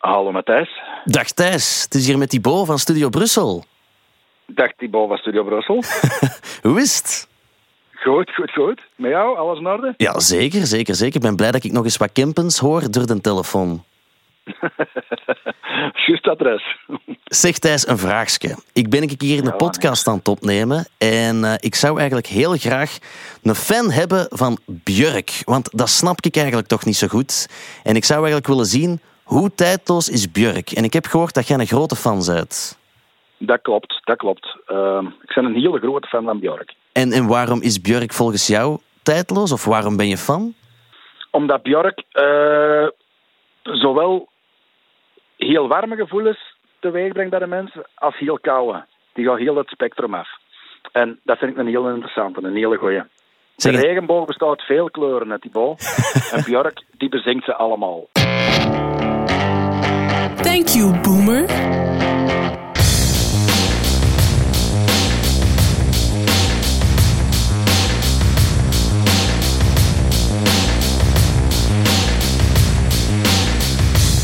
[0.00, 0.80] Hallo Matthijs.
[1.04, 3.64] Dag Thijs, het is hier met Thibaut van Studio Brussel.
[4.46, 5.82] Dag Thibaut van Studio Brussel.
[6.70, 7.28] Hoe is het?
[7.94, 8.80] Goed, goed, goed.
[8.96, 9.94] Met jou, alles in orde?
[9.96, 11.14] Ja, zeker, zeker, zeker.
[11.16, 13.84] Ik ben blij dat ik nog eens wat Kempens hoor door de telefoon.
[16.06, 16.78] Juist adres.
[17.24, 18.56] Zeg Thijs, een vraagje.
[18.72, 22.26] Ik ben een keer een Ja, podcast aan het opnemen en eh, ik zou eigenlijk
[22.26, 22.98] heel graag
[23.42, 25.42] een fan hebben van Björk.
[25.44, 27.48] Want dat snap ik eigenlijk toch niet zo goed.
[27.82, 30.70] En ik zou eigenlijk willen zien hoe tijdloos is Björk.
[30.70, 32.78] En ik heb gehoord dat jij een grote fan bent.
[33.38, 34.56] Dat klopt, dat klopt.
[34.66, 36.74] Ehm, ik ben een hele grote fan van Björk.
[36.92, 39.52] En, en waarom is Björk volgens jou tijdloos?
[39.52, 40.54] Of waarom ben je fan?
[41.30, 42.86] Omdat Björk eh,
[43.62, 44.28] zowel
[45.36, 48.84] heel warme gevoelens teweeg brengt bij de mensen, als heel koude.
[49.12, 50.28] Die gaat heel het spectrum af.
[50.92, 53.02] En dat vind ik een heel interessante, een hele goeie.
[53.56, 55.80] De regenboog bestaat uit veel kleuren, hè, Thibaut.
[56.34, 58.08] en Björk, die bezingt ze allemaal.
[60.50, 61.46] Thank you, boomer.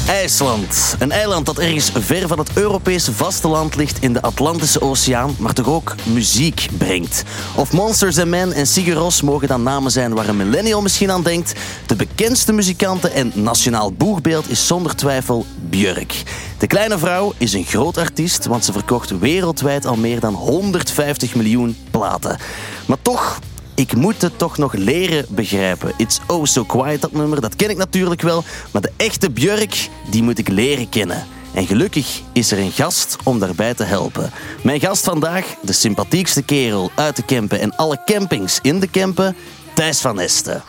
[0.08, 0.96] IJsland.
[0.98, 5.52] Een eiland dat ergens ver van het Europese vasteland ligt in de Atlantische Oceaan, maar
[5.52, 7.22] toch ook muziek brengt.
[7.54, 11.10] Of Monsters and Men en Sigur Rós mogen dan namen zijn waar een millennial misschien
[11.10, 11.52] aan denkt.
[11.86, 16.22] De bekendste muzikanten en nationaal boegbeeld is zonder twijfel Björk.
[16.58, 21.34] De kleine vrouw is een groot artiest, want ze verkocht wereldwijd al meer dan 150
[21.34, 22.38] miljoen platen.
[22.86, 23.38] Maar toch
[23.76, 25.92] ik moet het toch nog leren begrijpen.
[25.96, 28.44] It's Oh So Quiet, dat nummer, dat ken ik natuurlijk wel.
[28.72, 31.26] Maar de echte Björk, die moet ik leren kennen.
[31.54, 34.30] En gelukkig is er een gast om daarbij te helpen.
[34.62, 39.36] Mijn gast vandaag, de sympathiekste kerel uit de Kempen en alle campings in de Kempen,
[39.74, 40.62] Thijs van Esten.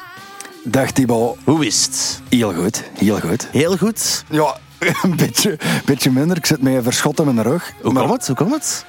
[0.63, 1.37] Dag Thibaut.
[1.43, 2.21] Hoe is het?
[2.29, 3.47] Heel goed, heel goed.
[3.51, 4.23] Heel goed.
[4.29, 4.57] Ja,
[5.03, 6.37] een beetje, beetje minder.
[6.37, 7.73] Ik zit met een verschot in mijn rug.
[7.81, 8.27] Hoe Maar komt het?
[8.27, 8.85] Hoe komt het?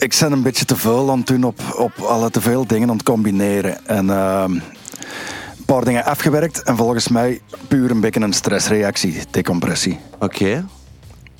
[0.00, 2.88] Ik ben een beetje te veel aan het doen op, op alle te veel dingen
[2.88, 3.86] aan het combineren.
[3.86, 6.62] En ehm, een paar dingen afgewerkt.
[6.62, 9.98] En volgens mij puur een beetje een stressreactie, decompressie.
[10.18, 10.64] Oké,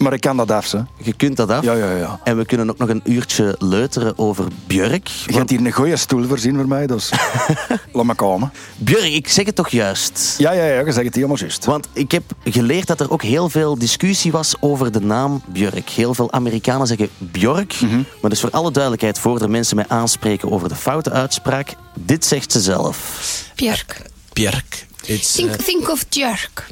[0.01, 0.85] Maar ik kan dat af, ze.
[0.97, 1.65] je kunt dat af.
[1.65, 2.21] Ja, ja, ja.
[2.25, 5.09] En we kunnen ook nog een uurtje leuteren over Björk.
[5.09, 7.11] Je hebt hier een goede stoel voorzien voor mij, dus
[7.93, 8.53] laat me komen.
[8.77, 10.35] Björk, ik zeg het toch juist?
[10.39, 11.65] Ja, ja, ja, je zegt het helemaal juist.
[11.65, 15.89] Want ik heb geleerd dat er ook heel veel discussie was over de naam Björk.
[15.89, 17.81] Heel veel Amerikanen zeggen Björk.
[18.21, 22.25] Maar dus voor alle duidelijkheid, voor er mensen mij aanspreken over de foute uitspraak, dit
[22.25, 23.45] zegt ze zelf.
[23.55, 24.03] Björk.
[24.33, 24.87] Björk.
[25.05, 26.67] It's Think, uh, think of jerk.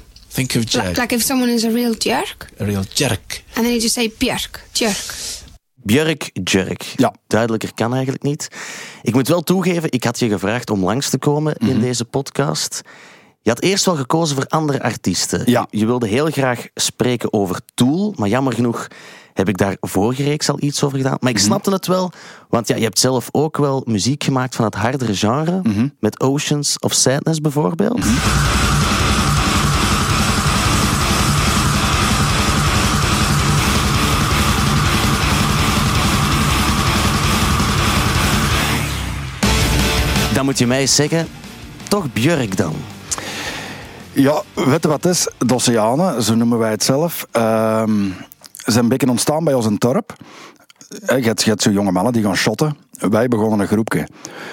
[0.46, 3.42] Think of Like, Jack, like if someone is a real jerk, a real jerk.
[3.54, 5.14] and then you just say Björk, jerk.
[5.74, 6.82] Björk, Jerk.
[6.96, 7.14] Ja.
[7.26, 8.48] Duidelijker kan eigenlijk niet.
[9.02, 12.80] Ik moet wel toegeven, ik had je gevraagd om langs te komen in deze podcast.
[13.42, 15.42] Je had eerst wel gekozen voor andere artiesten.
[15.50, 15.66] Ja.
[15.70, 18.86] Je wilde heel graag spreken over Tool, maar jammer genoeg
[19.34, 21.16] heb ik daar vorige reeks al iets over gedaan.
[21.20, 22.12] Maar ik snapte het wel,
[22.48, 25.62] want ja, je hebt zelf ook wel muziek gemaakt van het hardere genre,
[26.00, 28.04] met Oceans of Sadness bijvoorbeeld.
[40.38, 41.26] Dan moet je mij zeggen,
[41.88, 42.72] toch Björk dan?
[44.12, 45.28] Ja, weet wat het is?
[45.38, 45.58] De
[46.22, 48.06] zo noemen wij het zelf, ehm,
[48.64, 50.12] zijn een beetje ontstaan bij ons in.
[51.06, 52.76] Eh, Je hebt, hebt zo jonge mannen die gaan shotten.
[52.90, 54.08] Wij begonnen een groepje.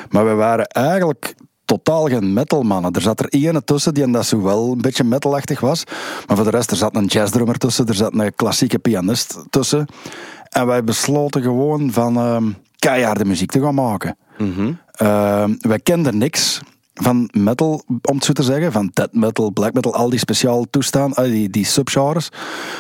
[0.10, 1.36] Maar we waren eigenlijk
[1.66, 2.92] totaal geen metalmannen.
[2.92, 5.84] Er zat er één tussen die dat zo wel een beetje metalachtig was.
[6.28, 7.88] Maar voor de rest, er zat een jazzdrummer tussen.
[7.88, 9.86] Er zat een klassieke pianist tussen.
[10.50, 12.48] En wij besloten gewoon van ehm
[12.80, 14.18] keiharde muziek te gaan maken.
[14.92, 16.62] Ehm, wij kenden niks
[16.94, 18.72] van metal, om het zo te zeggen.
[18.72, 22.30] Van death metal, black metal, al die speciaal toestaan, al die, die subgenres.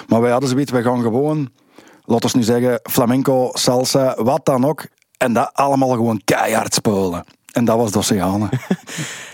[0.07, 1.49] Maar wij hadden zoiets, wij gaan gewoon,
[2.05, 4.87] laten we nu zeggen, flamenco, salsa, wat dan ook.
[5.17, 7.23] En dat allemaal gewoon keihard spelen.
[7.55, 8.49] En dat was de Oceanen.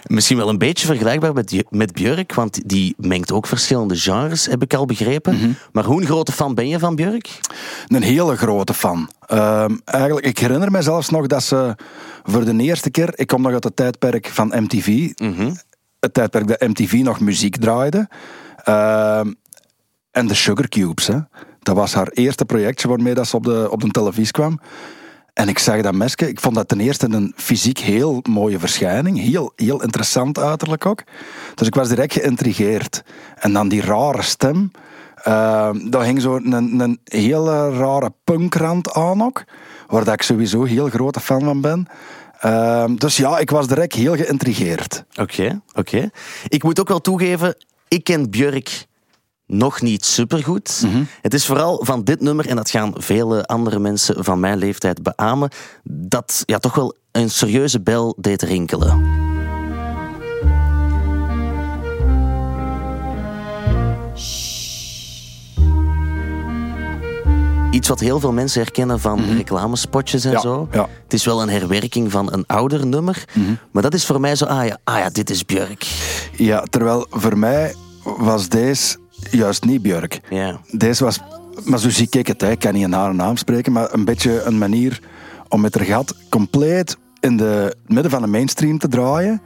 [0.03, 4.61] Misschien wel een beetje vergelijkbaar met, met Björk, want die mengt ook verschillende genres, heb
[4.61, 5.57] ik al begrepen.
[5.71, 7.39] Maar hoe een grote fan ben je van Björk?
[7.87, 9.09] Een hele grote fan.
[9.25, 11.75] Ehm, eigenlijk, ik herinner me zelfs nog dat ze
[12.23, 13.11] voor de eerste keer...
[13.15, 15.11] Ik kom nog uit het tijdperk van MTV.
[15.99, 18.09] Het tijdperk dat MTV nog muziek draaide.
[18.63, 19.31] Ehm,
[20.11, 21.07] en de Sugar Cubes.
[21.07, 21.17] Hè.
[21.59, 24.59] Dat was haar eerste projectje waarmee dat ze op de, op de televisie kwam.
[25.33, 26.27] En ik zag dat mesje.
[26.29, 29.19] Ik vond dat ten eerste een fysiek heel mooie verschijning.
[29.19, 31.03] Heel, heel interessant uiterlijk ook.
[31.55, 33.03] Dus ik was direct geïntrigeerd.
[33.35, 34.71] En dan die rare stem.
[35.27, 39.43] Uh, daar hing zo een, een hele rare punkrand aan ook.
[39.87, 41.87] Waar dat ik sowieso heel grote fan van ben.
[42.45, 45.03] Uh, dus ja, ik was direct heel geïntrigeerd.
[45.15, 46.09] Oké, oké.
[46.47, 47.55] Ik moet ook wel toegeven,
[47.87, 48.85] ik ken Björk
[49.53, 50.83] nog niet supergoed.
[51.21, 55.03] Het is vooral van dit nummer, en dat gaan vele andere mensen van mijn leeftijd
[55.03, 55.49] beamen,
[55.83, 59.19] dat ja, toch wel een serieuze bel deed rinkelen.
[67.71, 70.67] Iets wat heel veel mensen herkennen van reclamespotjes en Ja, zo.
[70.71, 70.87] ja.
[71.03, 73.25] Het is wel een herwerking van een ouder nummer.
[73.71, 75.87] Maar dat is voor mij zo, ah ja, ah ja dit is Björk.
[76.37, 78.97] Ja, terwijl voor mij was deze
[79.31, 80.21] juist niet Björk.
[80.29, 80.59] Ja.
[80.71, 81.19] Deze was,
[81.63, 82.51] maar zo zie ik het, hè.
[82.51, 84.99] ik kan niet een haar naam spreken, maar een beetje een manier
[85.47, 89.41] om met haar gat compleet in de het midden van de mainstream te draaien,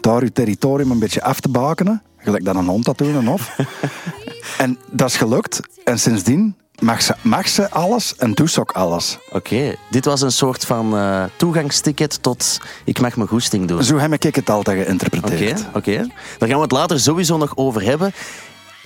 [0.00, 3.26] daar je territorium een beetje af te bakenen, gelijk dat een hond dat doet, een
[3.26, 3.56] hof.
[4.58, 5.60] en dat is gelukt.
[5.84, 9.18] En sindsdien mag ze, mag ze alles en doet ze ook alles.
[9.30, 13.84] Oké, dit was een soort van eh, toegangsticket tot ik mag mijn goesting doen.
[13.84, 15.64] Zo heb ik het altijd Oké, geïnterpreteerd.
[15.74, 15.96] oké.
[16.38, 18.12] Daar gaan we het later sowieso nog over hebben.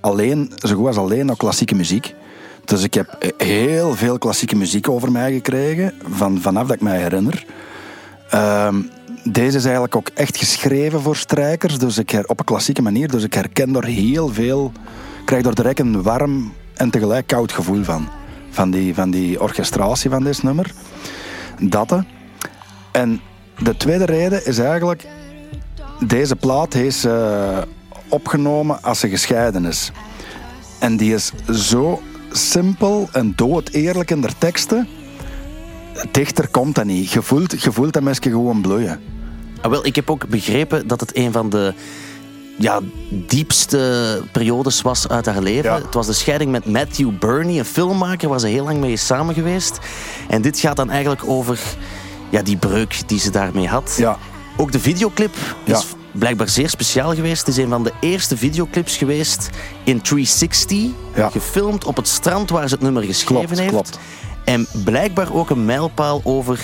[0.00, 2.14] alleen, zo goed als alleen naar klassieke muziek.
[2.64, 6.98] Dus ik heb heel veel klassieke muziek over mij gekregen, van, vanaf dat ik mij
[6.98, 7.44] herinner.
[8.30, 8.82] Ehm,
[9.24, 13.10] deze is eigenlijk ook echt geschreven voor strijkers, dus ik her, op een klassieke manier.
[13.10, 14.72] Dus ik herken er heel veel,
[15.24, 18.08] krijg er direct een warm en tegelijk koud gevoel van.
[18.50, 20.72] Van die, van die orchestratie van dit nummer.
[21.58, 21.98] Dat.
[22.92, 23.20] En
[23.58, 25.06] de tweede reden is eigenlijk...
[26.06, 27.58] Deze plaat is eh,
[28.08, 29.90] opgenomen als ze gescheiden is.
[30.78, 34.88] En die is zo simpel en dood eerlijk in de teksten.
[36.10, 37.10] Dichter komt dat niet.
[37.10, 39.00] Je voelt, je voelt dat mensen gewoon bloeien.
[39.60, 41.74] Ah, wel, ik heb ook begrepen dat het een van de
[42.58, 42.80] ja,
[43.10, 45.70] diepste periodes was uit haar leven.
[45.70, 45.82] Ja.
[45.82, 49.06] Het was de scheiding met Matthew Burney, een filmmaker waar ze heel lang mee is
[49.06, 49.78] samen geweest.
[50.28, 51.60] En dit gaat dan eigenlijk over
[52.30, 53.94] ja, die breuk die ze daarmee had.
[53.98, 54.18] Ja.
[54.56, 55.34] Ook de videoclip
[55.64, 57.46] is blijkbaar zeer speciaal geweest.
[57.46, 59.50] Het is een van de eerste videoclips geweest
[59.84, 60.78] in 360.
[61.14, 61.30] Ja.
[61.30, 63.72] Gefilmd op het strand waar ze het nummer geschreven Klopt, heeft.
[63.72, 63.98] klopt.
[64.44, 66.60] En blijkbaar ook een mijlpaal over...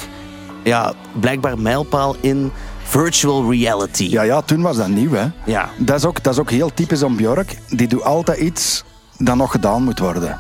[0.64, 4.05] Ja, blijkbaar mijlpaal in virtual reality.
[4.05, 5.26] Ja, ja, toen was dat nieuw, hè.
[5.44, 5.69] Ja.
[5.79, 7.59] Dat is ook, dat is ook heel typisch om Björk.
[7.69, 8.85] Die doet altijd iets
[9.19, 10.38] dat nog gedaan moet worden.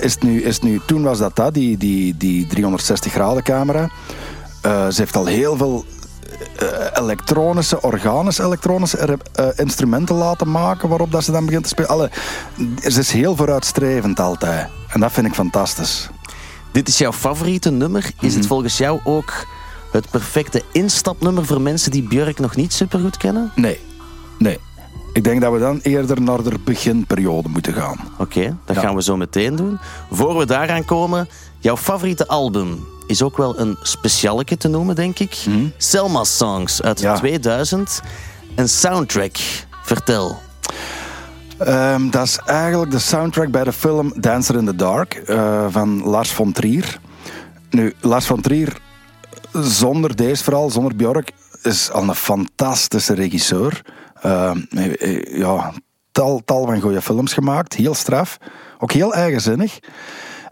[0.00, 3.42] Is het nu, is het nu, toen was dat dat, die, die, die 360 graden
[3.42, 3.90] camera.
[4.62, 5.84] Ze heeft al heel veel
[6.58, 11.68] eh, elektronische, organische elektronische eh, eh, instrumenten laten maken waarop dat ze dan begint te
[11.68, 11.90] spelen.
[11.90, 12.10] Alle,
[12.82, 14.68] ze is heel vooruitstrevend altijd.
[14.88, 16.08] En dat vind ik fantastisch.
[16.72, 18.10] Dit is jouw favoriete nummer.
[18.20, 19.46] Is het volgens jou ook
[19.92, 23.52] het perfecte instapnummer voor mensen die Björk nog niet supergoed kennen?
[23.54, 23.80] Nee,
[24.38, 24.58] nee.
[25.18, 27.96] Ik denk dat we dan eerder naar de beginperiode moeten gaan.
[28.18, 28.82] Oké, dat Ja.
[28.82, 29.78] gaan we zo meteen doen.
[30.10, 31.28] Voor we daaraan komen,
[31.58, 35.44] jouw favoriete album is ook wel een specialeke te noemen, denk ik.
[35.76, 37.14] Selma Songs uit Ja.
[37.16, 38.00] 2000.
[38.54, 39.36] Een soundtrack.
[39.82, 40.38] Vertel.
[41.58, 46.02] Ehm, dat is eigenlijk de soundtrack bij de film Dancer in the Dark eh, van
[46.04, 47.00] Lars von Trier.
[47.70, 48.76] Nu, Lars von Trier,
[49.52, 51.30] zonder deze vooral, zonder Björk,
[51.62, 53.82] is al een fantastische regisseur.
[54.22, 55.72] Eh, ja,
[56.12, 58.38] tal, tal van goede films gemaakt, heel straf,
[58.78, 59.78] ook heel eigenzinnig.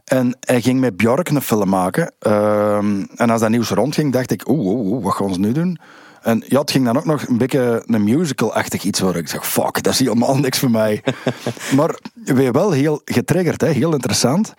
[0.05, 2.15] En hij ging met Björk een film maken.
[2.19, 5.53] Ehm, en als dat nieuws rondging, dacht ik, oeh, oeh, oeh, wat gaan ze nu
[5.53, 5.79] doen?
[6.23, 9.23] En ja, het ging dan ook nog een beetje een musical-achtig iets worden.
[9.23, 11.03] Ik zeg, fuck, dat is helemaal niks voor mij.
[11.77, 13.69] maar weer wel heel getriggerd, hè?
[13.69, 14.55] heel interessant.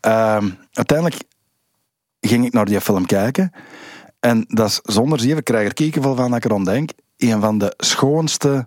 [0.00, 1.22] Ehm, uiteindelijk
[2.20, 3.52] ging ik naar die film kijken.
[4.20, 6.90] En dat is zonder zeven, krijg er kiekenvel van dat ik erom denk.
[7.16, 8.66] Een van de schoonste,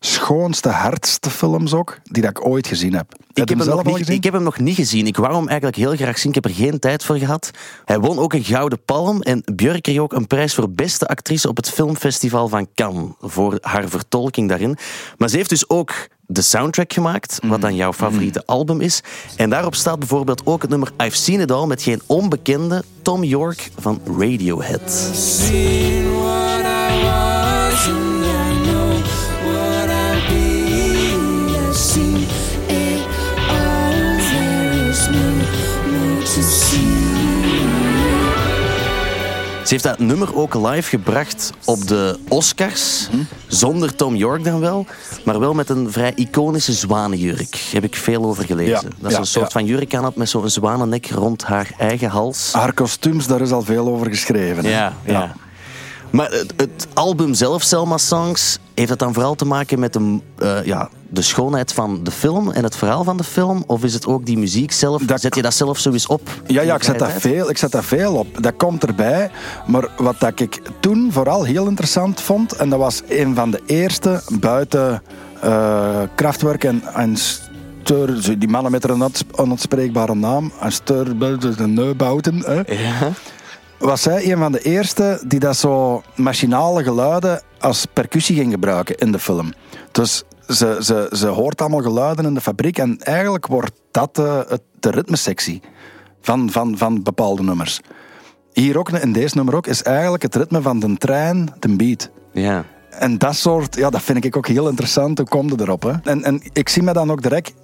[0.00, 3.14] schoonste, hardste films ook, die dat ik ooit gezien heb.
[3.32, 5.06] Ik heb, hem nog niet, ik heb hem nog niet gezien.
[5.06, 6.28] Ik wou hem eigenlijk heel graag zien.
[6.28, 7.50] Ik heb er geen tijd voor gehad.
[7.84, 9.22] Hij won ook een Gouden Palm.
[9.22, 13.10] En Björk kreeg ook een prijs voor beste actrice op het filmfestival van Cannes.
[13.20, 14.76] Voor haar vertolking daarin.
[15.16, 17.38] Maar ze heeft dus ook de soundtrack gemaakt.
[17.42, 19.02] Wat dan jouw favoriete album is.
[19.36, 21.66] En daarop staat bijvoorbeeld ook het nummer I've Seen It All.
[21.66, 25.10] Met geen onbekende Tom York van Radiohead.
[39.68, 43.08] Ze heeft dat nummer ook live gebracht op de Oscars.
[43.46, 44.86] Zonder Tom York dan wel.
[45.24, 47.56] Maar wel met een vrij iconische zwanenjurk.
[47.72, 48.72] Heb ik veel over gelezen.
[48.72, 51.70] Ja, dat is ja, een soort van jurk aan had met zo'n zwanennek rond haar
[51.78, 52.52] eigen hals.
[52.52, 54.64] Haar kostuums, daar is al veel over geschreven.
[54.64, 54.70] hè.
[54.70, 55.34] Ja, ja.
[56.10, 60.18] Maar het, het album zelf, Selma Songs, heeft het dan vooral te maken met de,
[60.38, 63.64] eh, ja, de schoonheid van de film en het verhaal van de film?
[63.66, 65.02] Of is het ook die muziek zelf?
[65.02, 66.20] Dat- Zet je dat zelf zo eens op?
[66.46, 68.42] Ja, ja ik, zet dat veel, ik zet dat veel op.
[68.42, 69.30] Dat komt erbij.
[69.66, 73.62] Maar wat dat ik toen vooral heel interessant vond, en dat was een van de
[73.66, 75.02] eerste buiten
[75.40, 81.18] eh Kraftwerk en, en Steur, die mannen met een onuits- onuitspreekbare naam, en Steur,
[81.56, 83.10] de Neubauten, hè, Ja.
[83.78, 88.96] was hij een van de eerste die dat zo machinale geluiden als percussie ging gebruiken
[88.96, 89.52] in de film.
[89.92, 94.40] Dus ze, ze, ze hoort allemaal geluiden in de fabriek en eigenlijk wordt dat eh,
[94.48, 95.62] het, de ritmesectie
[96.20, 97.80] van, van, van bepaalde nummers.
[98.52, 102.10] Hier ook, in deze nummer ook, is eigenlijk het ritme van de trein, de beat.
[102.32, 102.64] ja.
[102.90, 105.18] En dat soort, ja, dat vind ik ook heel interessant.
[105.18, 105.82] Hoe kom je erop?
[105.82, 105.92] Hè?
[106.02, 107.54] En, en ik zie me dan ook direct.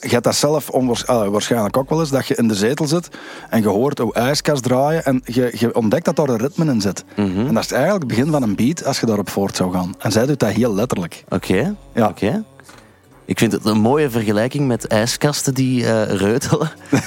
[0.00, 2.86] Je hebt dat zelf onwaars- ah, waarschijnlijk ook wel eens, dat je in de zetel
[2.86, 3.08] zit
[3.50, 6.80] en je hoort hoe ijskast draaien en je, je ontdekt dat daar een ritme in
[6.80, 7.04] zit.
[7.46, 9.94] En dat is eigenlijk het begin van een beat als je daarop voort zou gaan.
[9.98, 11.24] En zij doet dat heel letterlijk.
[11.28, 11.74] Oké.
[11.94, 12.08] Ja.
[12.08, 12.44] Oké.
[13.24, 16.70] Ik vind het een mooie vergelijking met ijskasten die eh, reutelen.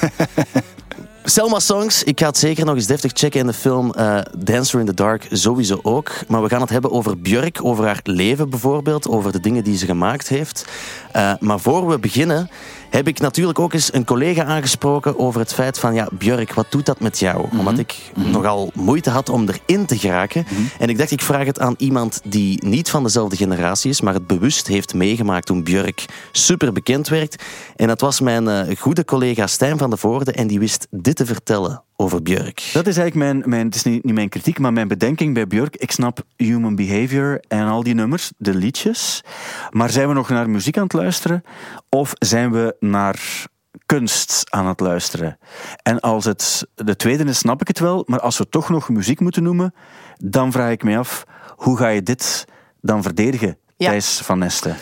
[1.29, 4.79] Selma Songs, ik ga het zeker nog eens deftig checken in de film eh, Dancer
[4.79, 6.11] in the Dark, sowieso ook.
[6.27, 9.77] Maar we gaan het hebben over Björk, over haar leven bijvoorbeeld, over de dingen die
[9.77, 10.65] ze gemaakt heeft.
[11.11, 12.49] Eh, maar voor we beginnen,
[12.89, 16.65] heb ik natuurlijk ook eens een collega aangesproken over het feit van, ja, Björk, wat
[16.69, 17.45] doet dat met jou?
[17.57, 20.45] Omdat ik nogal moeite had om erin te geraken.
[20.79, 24.13] En ik dacht, ik vraag het aan iemand die niet van dezelfde generatie is, maar
[24.13, 27.43] het bewust heeft meegemaakt toen Björk super bekend werd.
[27.75, 31.16] En dat was mijn eh, goede collega Stijn van de Voorde en die wist dit
[31.17, 32.69] te vertellen over Björk.
[32.73, 35.47] Dat is eigenlijk mijn, mijn het is niet, niet mijn kritiek, maar mijn bedenking bij
[35.47, 35.75] Björk.
[35.75, 39.23] Ik snap Human Behavior en al die nummers, de liedjes.
[39.69, 41.43] Maar zijn we nog naar muziek aan het luisteren?
[41.89, 43.45] Of zijn we naar
[43.85, 45.37] kunst aan het luisteren?
[45.83, 48.03] En als het de tweede is, snap ik het wel.
[48.05, 49.73] Maar als we toch nog muziek moeten noemen,
[50.17, 51.23] dan vraag ik me af,
[51.55, 52.45] hoe ga je dit
[52.81, 53.89] dan verdedigen, Ja.
[53.89, 54.77] Thijs van Nesten?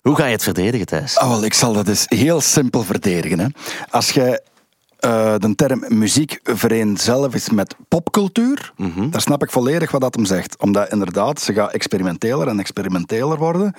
[0.00, 1.16] Hoe ga je het verdedigen, Thijs?
[1.16, 3.38] Ah, wel, ik zal dat eens heel simpel verdedigen.
[3.38, 3.46] Hè.
[3.90, 4.42] Als je
[5.00, 8.72] eh, de term muziek vereenzelvigt met popcultuur,
[9.10, 10.58] dan snap ik volledig wat dat hem zegt.
[10.58, 13.74] Omdat inderdaad, ze gaat experimenteler en experimenteler worden.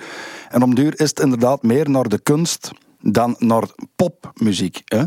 [0.48, 3.64] En om duur is het inderdaad meer naar de kunst dan naar
[3.96, 4.82] popmuziek.
[4.84, 5.04] Hè.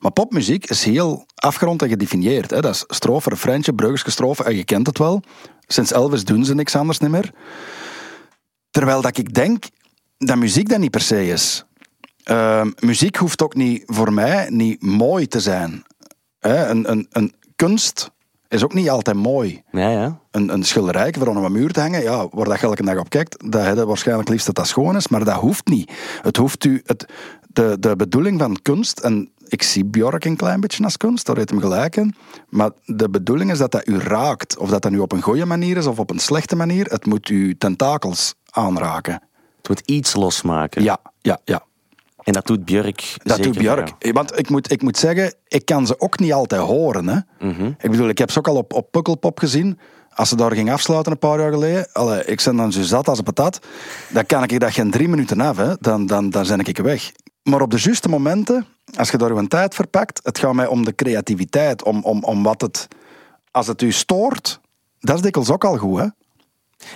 [0.00, 2.50] Maar popmuziek is heel afgerond en gedefinieerd.
[2.50, 2.60] Hè.
[2.60, 5.22] Dat is strofe, refreintje, bruggetje, strofe, en je kent het wel.
[5.66, 7.32] Sinds Elvis doen ze niks anders niet meer.
[8.70, 9.64] Terwijl dat ik denk
[10.18, 11.64] dat muziek dat niet per se is.
[12.24, 15.84] Ehm, muziek hoeft ook niet voor mij niet mooi te zijn.
[16.38, 18.10] Hè, een, een, een kunst
[18.48, 19.62] is ook niet altijd mooi.
[19.70, 20.20] Ja, ja.
[20.30, 22.98] Een, een schilderij voor aan een muur te hangen, ja, waar dat je elke dag
[22.98, 25.92] op kijkt, dat je waarschijnlijk liefst dat dat schoon is, maar dat hoeft niet.
[26.22, 27.06] Het hoeft u, het,
[27.48, 31.36] de, de bedoeling van kunst, en ik zie Björk een klein beetje als kunst, daar
[31.36, 32.14] heeft hem gelijk in,
[32.48, 34.58] maar de bedoeling is dat dat u raakt.
[34.58, 37.06] Of dat dat nu op een goede manier is of op een slechte manier, het
[37.06, 39.22] moet uw tentakels aanraken.
[39.56, 40.82] Het moet iets losmaken.
[40.82, 41.62] Ja, ja, ja.
[42.22, 44.12] En dat doet Björk Dat zeker doet Björk.
[44.12, 47.08] Want ik moet, ik moet zeggen, ik kan ze ook niet altijd horen.
[47.08, 47.18] Hè.
[47.78, 49.78] Ik bedoel, ik heb ze ook al op, op Pukkelpop gezien.
[50.14, 51.88] Als ze daar ging afsluiten een paar jaar geleden.
[51.92, 53.58] Allee, ik ben dan zo zat als een patat.
[54.08, 55.56] Dan kan ik dat geen drie minuten af.
[55.56, 55.74] Hè.
[55.80, 57.12] Dan, dan, dan ben ik weg.
[57.42, 60.84] Maar op de juiste momenten, als je daar een tijd verpakt, het gaat mij om
[60.84, 62.88] de creativiteit, om, om, om wat het...
[63.50, 64.60] Als het u stoort,
[65.00, 66.06] dat is dikwijls ook al goed, hè.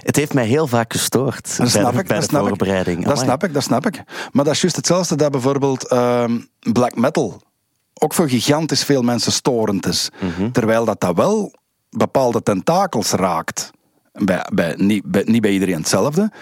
[0.01, 2.43] Het heeft mij heel vaak gestoord Dat bij, snap de, ik, bij dat de snap
[2.43, 2.49] ik.
[2.49, 2.97] voorbereiding.
[2.97, 3.25] Dat Amai.
[3.25, 4.03] snap ik, dat snap ik.
[4.33, 6.39] Maar dat is juist hetzelfde dat bijvoorbeeld ehm,
[6.73, 7.41] black metal
[7.95, 10.11] ook voor gigantisch veel mensen storend is.
[10.21, 10.51] Mhm.
[10.51, 11.53] Terwijl dat, dat wel
[11.91, 13.71] bepaalde tentakels raakt.
[14.13, 16.33] Bij, bij, niet, bij, niet bij iedereen hetzelfde.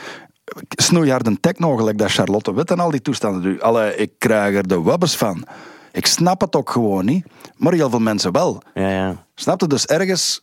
[0.68, 3.60] Snoeiharde techno, gelijk dat Charlotte Witt en al die toestanden.
[3.60, 5.46] Allee, ik krijg er de wabbes van.
[5.92, 7.26] Ik snap het ook gewoon niet.
[7.56, 8.62] Maar heel veel mensen wel.
[8.74, 9.26] Ja, ja.
[9.34, 9.66] Snap je?
[9.66, 10.40] Dus ergens...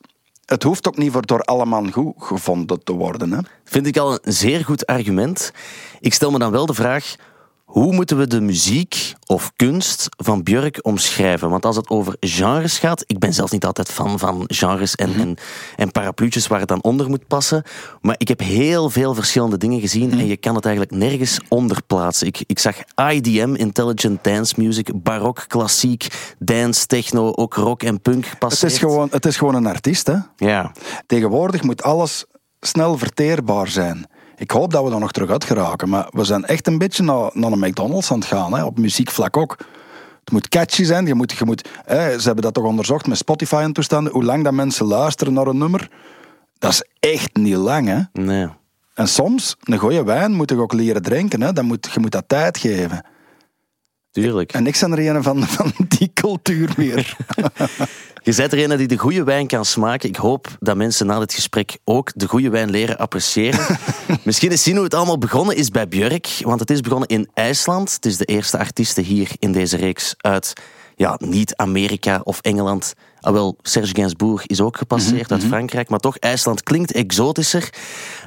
[0.50, 3.32] Het hoeft ook niet voor door allemaal goed gevonden te worden.
[3.32, 3.40] Hè?
[3.64, 5.52] Vind ik al een zeer goed argument.
[6.00, 7.16] Ik stel me dan wel de vraag:
[7.70, 11.50] hoe moeten we de muziek of kunst van Björk omschrijven?
[11.50, 15.14] Want als het over genres gaat, ik ben zelf niet altijd fan van genres en,
[15.14, 15.38] en,
[15.76, 17.64] en parapluutjes waar het dan onder moet passen.
[18.02, 21.82] Maar ik heb heel veel verschillende dingen gezien en je kan het eigenlijk nergens onder
[21.88, 22.28] plaatsen.
[22.28, 22.76] Ik, ik zag
[23.12, 26.08] IDM, Intelligent Dance Music, barok, klassiek,
[26.40, 28.72] dance, techno, ook rock en punk Het passeert.
[28.72, 30.18] is, gewoon, het is gewoon een artiest, hè?
[30.36, 30.72] Ja.
[31.06, 32.26] Tegenwoordig moet alles
[32.60, 34.08] snel verteerbaar zijn.
[34.40, 37.04] Ik hoop dat we er nog terug uit geraken, maar we zijn echt een beetje
[37.04, 39.58] naar, naar een McDonald's aan het gaan, hè, op muziekvlak ook.
[40.20, 41.06] Het moet catchy zijn.
[41.06, 44.14] Je moet, je moet, hè, ze hebben dat toch onderzocht met Spotify en toestanden.
[44.14, 45.90] Hoe lang dat mensen luisteren naar een nummer,
[46.58, 47.88] dat is echt niet lang.
[47.88, 48.22] Hè?
[48.22, 48.48] Nee.
[48.94, 51.42] En soms, een goede wijn moet je ook leren drinken.
[51.42, 51.54] Hè?
[51.54, 53.06] Dan moet, je moet dat tijd geven.
[54.22, 54.54] Tuurlijk.
[54.54, 57.16] En ik ben er een van, van die cultuur weer.
[58.24, 60.10] Je bent er een die de goede wijn kan smaken.
[60.10, 63.78] Ik hoop dat mensen na dit gesprek ook de goede wijn leren appreciëren.
[64.24, 66.28] Misschien eens zien hoe het allemaal begonnen is bij Björk.
[66.40, 67.94] Want het is begonnen in IJsland.
[67.94, 70.54] Het is de eerste artieste hier in deze reeks uit
[71.00, 72.94] ja, niet Amerika of Engeland.
[73.20, 75.90] Ah, wel, Serge Gainsbourg is ook gepasseerd uit Frankrijk.
[75.90, 77.74] Maar toch, IJsland klinkt exotischer.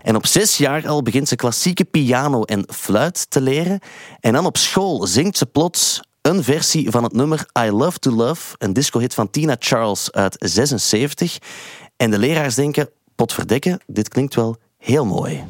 [0.02, 3.80] En op zes jaar al begint ze klassieke piano en fluit te leren.
[4.20, 8.10] En dan op school zingt ze plots een versie van het nummer I Love to
[8.10, 11.38] Love, een discohit van Tina Charles uit 76.
[11.96, 15.44] En de leraars denken, potverdekken, dit klinkt wel heel mooi.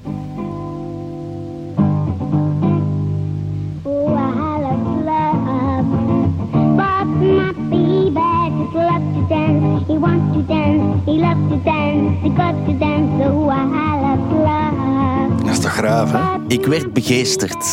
[9.87, 11.03] He wants to dance.
[11.05, 12.19] He loves to dance.
[12.23, 13.25] He got to dance.
[13.25, 15.45] Oh, I love love.
[15.45, 16.19] Dat is toch graaf, hè?
[16.49, 17.67] Ik werd begeesterd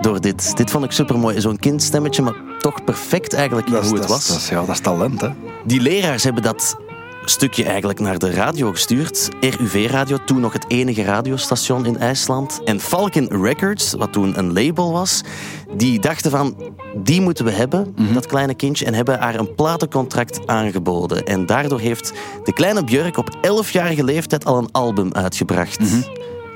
[0.00, 0.56] door dit.
[0.56, 1.40] Dit vond ik supermooi.
[1.40, 4.26] Zo'n kindstemmetje, maar toch perfect eigenlijk Dat is, hoe het dat was.
[4.26, 5.28] is- dat is- ja, dat is talent, hè?
[5.64, 6.76] Die leraars hebben dat
[7.30, 9.28] stukje eigenlijk naar de radio gestuurd.
[9.40, 12.60] RUV-radio, toen nog het enige radiostation in IJsland.
[12.64, 15.22] En Falcon Records, wat toen een label was,
[15.76, 20.46] die dachten van, die moeten we hebben, dat kleine kindje, en hebben haar een platencontract
[20.46, 21.24] aangeboden.
[21.24, 22.12] En daardoor heeft
[22.44, 25.80] de kleine Björk op 11-jarige leeftijd al een album uitgebracht.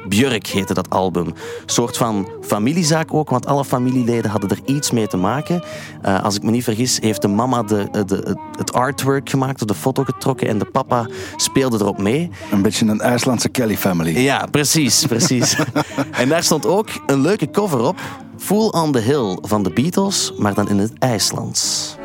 [0.09, 1.33] Björk heette dat album.
[1.67, 5.63] soort van familiezaak ook, want alle familieleden hadden er iets mee te maken.
[6.03, 9.61] Eh, als ik me niet vergis, heeft de mama de, de, de- het artwork gemaakt,
[9.61, 12.31] of de foto getrokken, en de papa speelde erop mee.
[12.53, 14.19] Een beetje een IJslandse Kelly family.
[14.19, 15.57] Ja, precies, precies.
[16.11, 17.97] en daar stond ook een leuke cover op.
[18.39, 21.97] Fool on the Hill van de Beatles, maar dan in het IJslands.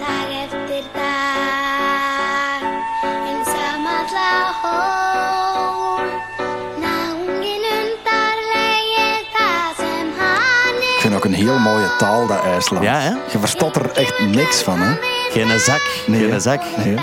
[11.44, 12.84] Heel mooie taal, dat IJsland.
[12.84, 13.10] Ja, hè?
[13.10, 14.94] Je verstaat er echt niks van, hè?
[15.30, 16.40] Geen zak, Nee, geen hè?
[16.40, 16.62] zak.
[16.78, 16.96] Nee.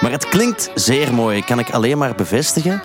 [0.00, 2.82] Maar het klinkt zeer mooi, kan ik alleen maar bevestigen.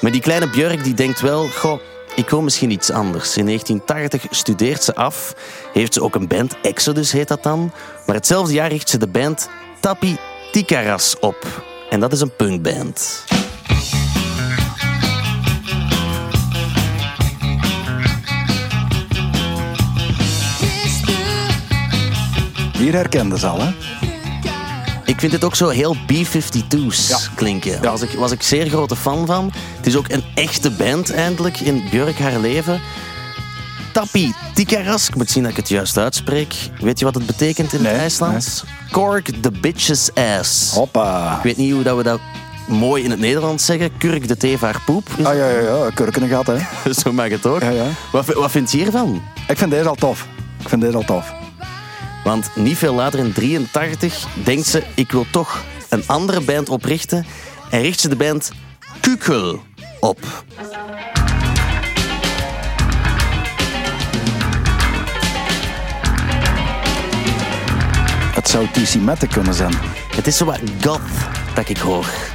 [0.00, 1.80] Maar die kleine Björk die denkt wel, goh,
[2.14, 3.36] ik wil misschien iets anders.
[3.36, 5.34] In 1980 studeert ze af,
[5.72, 7.72] heeft ze ook een band, Exodus heet dat dan.
[8.06, 9.48] Maar hetzelfde jaar richt ze de band
[9.80, 10.16] Tapi
[10.52, 11.36] Tikaras op.
[11.90, 13.24] En dat is een punkband.
[22.82, 23.70] Hier herkende ze al, hè?
[25.04, 27.18] Ik vind het ook zo heel B-52's Ja.
[27.34, 27.70] klinken.
[27.70, 27.78] Ja.
[27.80, 29.52] Daar was ik, was ik zeer grote fan van.
[29.76, 32.80] Het is ook een echte band eindelijk in Björk haar leven.
[33.92, 36.54] Tapi Tikaras, ik moet zien dat ik het juist uitspreek.
[36.80, 38.64] Weet je wat het betekent in Nee, het IJslands?
[38.90, 40.72] Cork the bitch's ass.
[40.74, 41.36] Hoppa.
[41.36, 42.20] Ik weet niet hoe dat we dat
[42.66, 43.96] mooi in het Nederlands zeggen.
[43.98, 45.08] Kurk de tevaar poep.
[45.16, 46.56] Is Ah ja, ja, ja, kurken gaat, hè?
[47.02, 47.60] Zo mag het ook.
[47.60, 47.84] Ja, ja.
[48.12, 49.22] Wat, wat vind je hiervan?
[49.48, 50.26] Ik vind deze al tof.
[50.60, 51.32] Ik vind deze al tof.
[52.24, 54.82] Want niet veel later, in 83, denkt ze...
[54.94, 57.26] ik wil toch een andere band oprichten.
[57.70, 58.52] En richt ze de band
[59.00, 59.62] Kukel
[60.00, 60.44] op.
[68.34, 69.74] Het zou TC Matic kunnen zijn.
[70.14, 71.00] Het is zo wat goth
[71.54, 72.31] dat ik hoor.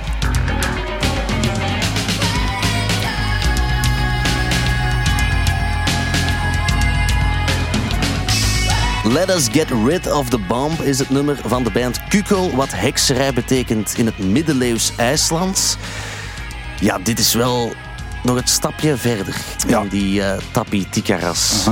[9.12, 12.72] Let Us Get Rid of the Bomb is het nummer van de band Kukel, wat
[12.72, 15.76] hekserij betekent in het middeleeuws IJslands.
[16.80, 17.74] Ja, dit is wel
[18.24, 19.36] nog het stapje verder
[19.68, 19.82] Ja.
[19.82, 21.66] in die eh Tapi Tikaras.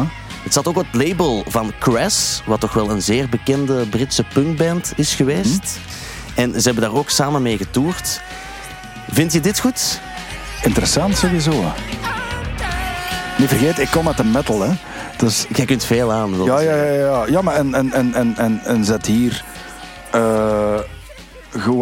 [0.43, 4.23] Het zat ook op het label van Crass, wat toch wel een zeer bekende Britse
[4.23, 5.79] punkband is geweest.
[6.35, 8.21] En ze hebben daar ook samen mee getoerd.
[9.11, 9.99] Vind je dit goed?
[10.63, 11.73] Interessant sowieso.
[13.37, 14.71] Niet vergeet, ik kom uit de metal, hè.
[15.17, 16.43] Dus Jij kunt veel aan.
[16.43, 17.25] Ja, ja, ja, ja.
[17.27, 19.43] ja maar en, en, en, en, en, en zet hier
[20.11, 20.79] eh,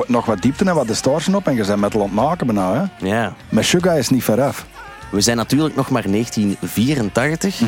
[0.08, 3.08] nog wat diepte en wat distortion op en je bent metal het maken bijna, hè.
[3.08, 3.34] ja.
[3.50, 4.66] Met Sugar is niet veraf.
[5.12, 7.60] We zijn natuurlijk nog maar 1984.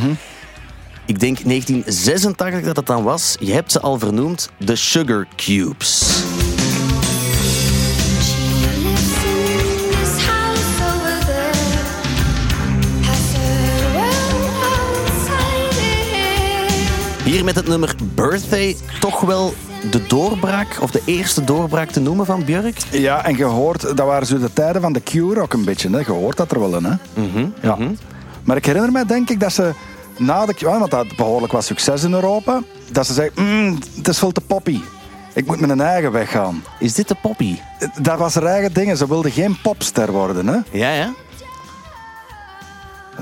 [1.05, 3.35] Ik denk 1986 dat het dan was.
[3.39, 6.23] Je hebt ze al vernoemd, de Sugar Cubes.
[17.35, 19.53] Hier met het nummer Birthday toch wel
[19.91, 22.77] de doorbraak, of de eerste doorbraak te noemen van Björk.
[22.91, 25.89] Ja, en je hoort, dat waren zo de tijden van de Cure ook een beetje,
[25.89, 25.97] hè.
[25.97, 26.95] Je hoort dat er wel in, hè.
[27.61, 27.77] ja.
[28.43, 29.73] Maar ik herinner me, denk ik, dat ze
[30.17, 33.77] na de Cure, want dat had behoorlijk wat succes in Europa, dat ze zei, "Mm,
[33.95, 34.79] het is veel te poppy.
[35.33, 36.63] Ik moet mijn eigen weg gaan.
[36.79, 37.57] Is dit de poppy?
[38.01, 38.97] Dat was haar eigen dingen.
[38.97, 40.57] Ze wilde geen popster worden, hè?
[40.71, 41.13] Ja, ja.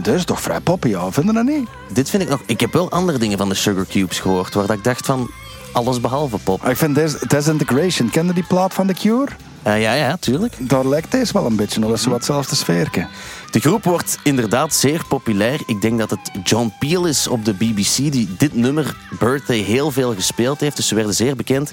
[0.02, 1.12] Dat is toch vrij poppy, ja.
[1.12, 1.68] Vinden dat niet?
[1.94, 2.42] Dit vind ik nog...
[2.46, 5.30] Ik heb wel andere dingen van de Sugar Cubes gehoord, waar dat ik dacht van...
[5.74, 6.66] Alles behalve pop.
[6.68, 8.10] Ik vind Des- Desintegration.
[8.10, 9.28] Kende die plaat van The Cure?
[9.64, 10.54] Eh, ja, ja, tuurlijk.
[10.70, 11.90] Daar lijkt deze wel een beetje op.
[11.90, 13.08] Dat is wat hetzelfde sfeerke.
[13.54, 15.62] De groep wordt inderdaad zeer populair.
[15.66, 19.92] Ik denk dat het John Peel is op de BBC die dit nummer, Birthday, heel
[19.92, 20.76] veel gespeeld heeft.
[20.76, 21.72] Dus ze werden zeer bekend.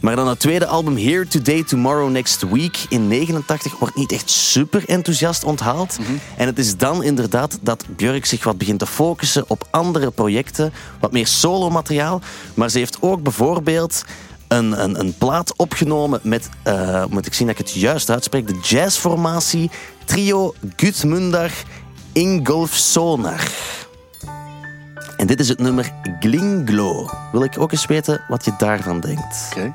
[0.00, 4.30] Maar dan het tweede album, Here Today, Tomorrow, Next Week, in 89, wordt niet echt
[4.30, 5.98] super enthousiast onthaald.
[6.36, 10.72] En het is dan inderdaad dat Björk zich wat begint te focussen op andere projecten,
[11.00, 12.20] wat meer solo-materiaal.
[12.54, 14.04] Maar ze heeft ook bijvoorbeeld
[14.52, 18.46] een, een, een plaat opgenomen met, eh, moet ik zien dat ik het juist uitspreek,
[18.46, 19.70] de jazzformatie
[20.04, 21.50] Trio Gudmundar
[22.12, 23.50] Ingolf Sonar.
[25.16, 27.10] En dit is het nummer Glinglo.
[27.32, 29.48] Wil ik ook eens weten wat je daarvan denkt.
[29.50, 29.74] Oké.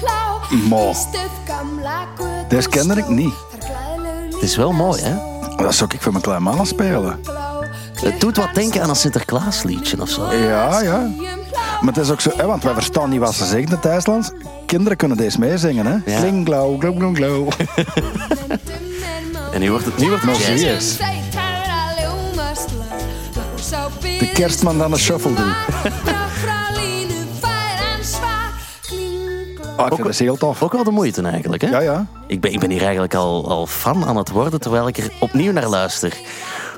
[0.00, 0.30] Hlá
[0.68, 0.92] Mo.
[2.48, 3.34] Deze kende ik niet.
[4.30, 5.14] Het is wel mooi, hè?
[5.56, 7.20] Dat zou ik voor mijn klein mannen spelen.
[8.00, 10.32] Het doet wat denken aan een Sinterklaasliedje of zo.
[10.32, 11.10] Ja, ja.
[11.80, 13.84] Maar het is ook zo, hè, want wij verstaan niet wat ze zeggen in het
[13.86, 14.30] IJslands.
[14.66, 16.12] Kinderen kunnen deze meezingen, hè?
[16.12, 16.20] Ja.
[16.20, 17.48] Klinglau, glou, glou, glou.
[19.52, 20.96] En nu wordt het, nu wordt het jazz.
[24.02, 25.52] De kerstman aan de shuffle doen.
[29.76, 30.62] Ah, ik vind dat heel tof.
[30.62, 31.68] Ook wel de moeite eigenlijk, hè?
[31.68, 32.06] Ja, ja.
[32.26, 35.12] Ik ben, ik ben hier eigenlijk al, al fan aan het worden terwijl ik er
[35.18, 36.16] opnieuw naar luister.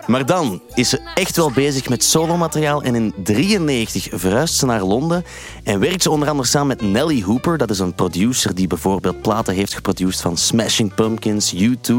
[0.07, 4.83] Maar dan is ze echt wel bezig met solomateriaal en in 93 verhuist ze naar
[4.83, 5.25] Londen
[5.65, 7.59] en werkt ze onder andere samen met Nelly Hooper.
[7.59, 11.95] Dat is een producer die bijvoorbeeld platen heeft geproduceerd van Smashing Pumpkins, U2.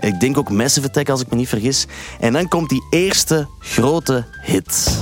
[0.00, 1.86] Ik denk ook Massive Attack als ik me niet vergis.
[2.20, 4.98] En dan komt die eerste grote hit.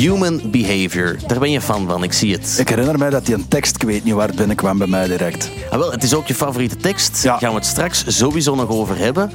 [0.00, 1.16] Human Behavior.
[1.26, 2.56] Daar ben je fan van, ik zie het.
[2.58, 5.06] Ik herinner mij dat die een tekst, ik weet niet waar het binnenkwam bij mij
[5.06, 5.50] direct.
[5.70, 7.22] Ah, wel, het is ook je favoriete tekst.
[7.22, 7.38] Ja.
[7.38, 9.32] Gaan we het straks sowieso nog over hebben.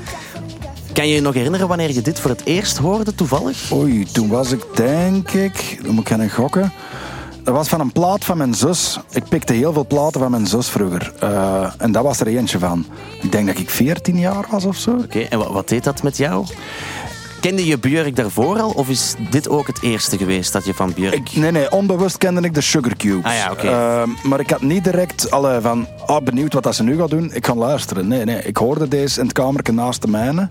[0.93, 3.71] Kan je je nog herinneren wanneer je dit voor het eerst hoorde, toevallig?
[3.71, 6.73] Oei, toen was ik denk ik, dan moet ik gaan gokken.
[7.43, 8.99] Dat was van een plaat van mijn zus.
[9.09, 11.13] Ik pikte heel veel platen van mijn zus vroeger.
[11.19, 12.85] Eh, en dat was er eentje van.
[13.21, 14.91] Ik denk dat ik 14 jaar was of zo.
[14.91, 16.45] Oké, en wat, wat deed dat met jou?
[17.45, 20.93] Kende je Björk daarvoor al, of is dit ook het eerste geweest dat je van
[20.93, 21.13] Björk...
[21.13, 23.31] Ik, nee, nee, onbewust kende ik de Sugar Cubes.
[23.31, 23.67] Ah ja, oké.
[23.67, 27.09] Eh, maar ik had niet direct alle van, ah, benieuwd wat dat ze nu gaat
[27.09, 27.33] doen.
[27.33, 28.07] Ik ga luisteren.
[28.07, 30.47] Nee, nee, ik hoorde deze in het kamertje naast de mijne.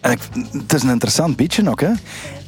[0.00, 0.18] En ik,
[0.52, 1.90] het is een interessant beatje ook, hè?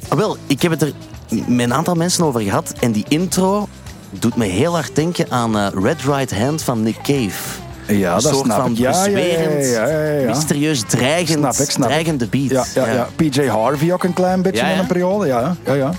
[0.07, 0.93] Ah, wel, ik heb het er
[1.29, 3.67] met een aantal mensen over gehad en die intro
[4.09, 7.68] doet me heel hard denken aan eh, Red Right Hand van Nick Cave.
[7.97, 8.77] Ja, een dat soort snap van ik.
[8.77, 10.27] Ja, ja, ja, bezwerend, ja, ja, ja.
[10.27, 12.49] mysterieus dreigend, Snap ik, snap dreigende beat.
[12.49, 13.07] Ja, ja, ja.
[13.15, 15.27] PJ Harvey ook een klein beetje in een periode.
[15.27, 15.91] Ja, ja, ja.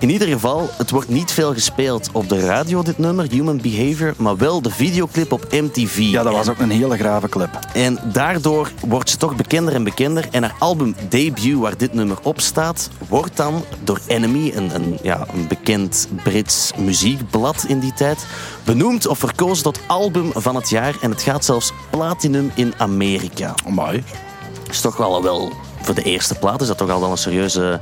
[0.00, 4.14] In ieder geval, het wordt niet veel gespeeld op de radio, dit nummer, Human Behavior,
[4.16, 5.96] maar wel de videoclip op MTV.
[5.96, 7.58] ja dat was ook een hele grave clip.
[7.74, 10.28] En daardoor wordt ze toch bekender en bekender.
[10.30, 14.98] En haar album debut, waar dit nummer op staat, wordt dan door Enemy, een, een,
[15.02, 18.26] ja, een bekend Brits muziekblad in die tijd,
[18.64, 20.94] benoemd of verkozen tot album van het jaar.
[21.00, 23.54] En het gaat zelfs platinum in Amerika.
[23.74, 25.52] Dat is toch wel wel,
[25.88, 27.80] voor de eerste plaat is dat toch al wel een serieuze,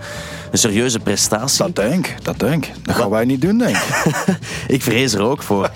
[0.50, 1.58] een serieuze prestatie.
[1.58, 2.66] Dat denk, dat denk.
[2.82, 4.14] Dat gaan wij niet doen, denk ik.
[4.76, 5.70] ik vrees er ook voor.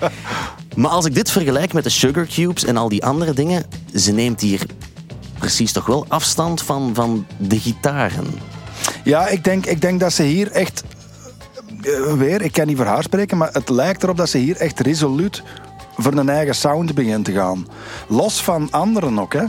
[0.75, 3.63] Maar als ik dit vergelijk met de Sugar Cubes en al die andere dingen,
[3.95, 4.61] ze neemt hier
[5.37, 8.25] precies toch wel afstand van, van de gitaren.
[9.03, 10.83] Ja, ik denk, ik denk dat ze hier echt...
[11.81, 14.57] eh, Weer, ik kan niet voor haar spreken, maar het lijkt erop dat ze hier
[14.57, 15.43] echt resoluut
[15.97, 17.67] voor een eigen sound begint te gaan.
[18.07, 19.43] Los van anderen ook, hè.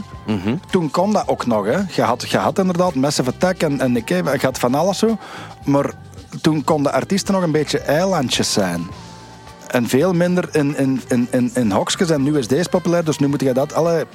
[0.71, 1.79] Toen kon dat ook nog, hè.
[1.95, 5.17] Je had, je had inderdaad Massive Attack en, en Cave, je had van alles zo.
[5.65, 5.93] Maar
[6.41, 8.87] toen konden artiesten nog een beetje eilandjes zijn.
[9.67, 12.09] En veel minder in, in, in, in, in hokjes.
[12.09, 14.07] En nu is deze populair, dus nu moet je dat alle...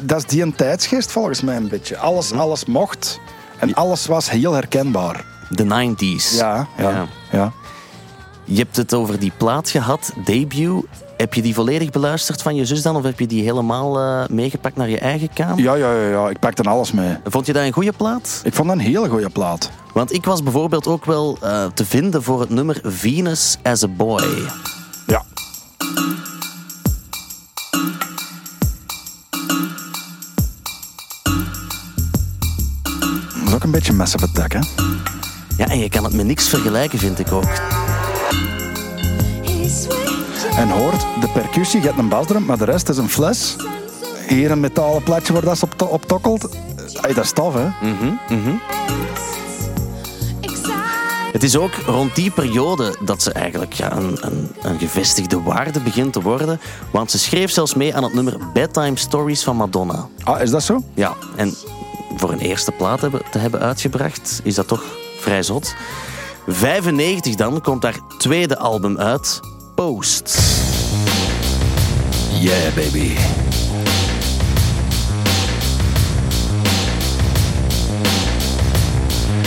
[0.00, 1.96] Dat is die een tijdsgeest volgens mij een beetje.
[1.98, 3.20] Alles, alles mocht.
[3.58, 5.24] En alles was heel herkenbaar.
[5.48, 6.36] De 90s.
[6.36, 7.06] Ja, ja, Ja.
[7.30, 7.52] ja.
[8.44, 10.84] Je hebt het over die plaat gehad, debut.
[11.16, 12.96] Heb je die volledig beluisterd van je zus dan?
[12.96, 15.58] Of heb je die helemaal eh, meegepakt naar je eigen kamer?
[15.58, 16.28] Ja, ja, ja, ja.
[16.28, 17.16] ik pakte alles mee.
[17.24, 18.40] Vond je dat een goede plaat?
[18.44, 19.70] Ik vond dat een hele goede plaat.
[19.92, 23.88] Want ik was bijvoorbeeld ook wel eh, te vinden voor het nummer Venus as a
[23.88, 24.24] Boy.
[25.06, 25.24] Ja.
[33.34, 34.60] Dat is ook een beetje mes op het dak, hè?
[35.56, 37.76] Ja, en je kan het met niks vergelijken, vind ik ook.
[40.56, 43.56] En hoort, de percussie, je hebt een basdrum, maar de rest is een fles.
[44.28, 46.48] Hier een metalen plaatje waar dat ze op, op tokkelt.
[47.14, 47.68] Dat is tof, hè?
[51.32, 55.80] Het is ook rond die periode dat ze eigenlijk ja, een, een, een gevestigde waarde
[55.80, 56.60] begint te worden.
[56.90, 60.08] Want ze schreef zelfs mee aan het nummer Bedtime Stories van Madonna.
[60.24, 60.82] Ah, is dat zo?
[60.94, 61.54] Ja, en
[62.16, 64.82] voor een eerste plaat hebben, te hebben uitgebracht, is dat toch
[65.18, 65.74] vrij zot.
[66.46, 69.40] 95 dan komt haar tweede album uit,
[69.76, 70.38] Post.
[72.40, 73.12] Yeah, baby.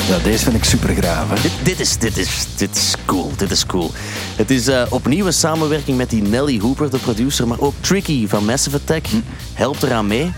[0.08, 1.42] Ja, deze vind ik super graaf?
[1.42, 3.92] Dit, dit, is, dit, is, dit is cool, dit is cool.
[4.36, 8.28] Het is eh, opnieuw een samenwerking met die Nelly Hooper, de producer, maar ook Tricky
[8.28, 9.06] van Massive Attack
[9.54, 10.32] helpt eraan mee.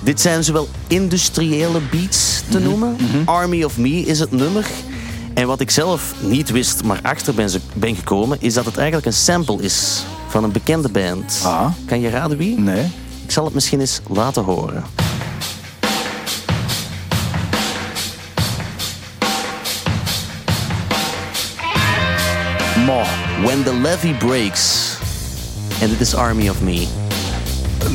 [0.00, 2.96] Dit zijn zowel industriële beats te noemen.
[3.24, 4.66] Army of Me is het nummer.
[5.36, 8.76] En wat ik zelf niet wist, maar achter ben, ze- ben gekomen, is dat het
[8.76, 11.40] eigenlijk een sample is van een bekende band.
[11.44, 11.66] Ah.
[11.86, 12.58] Kan je raden wie?
[12.58, 12.84] Nee.
[13.24, 14.84] Ik zal het misschien eens laten horen.
[22.86, 23.02] Ma.
[23.44, 24.94] When the Levy Breaks.
[25.80, 26.86] En dit is Army of Me.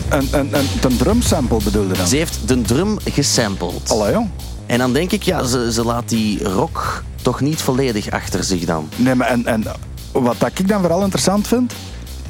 [0.10, 2.08] En, en, en de drumsample bedoelde dan?
[2.08, 3.90] Ze heeft de drum gesampled.
[3.90, 4.30] Allee, jong.
[4.66, 8.66] En dan denk ik, ja, ze, ze laat die rock toch niet volledig achter zich
[8.66, 8.90] dan.
[8.96, 9.64] Nee, maar en, en
[10.12, 11.74] wat dat ik dan vooral interessant vind,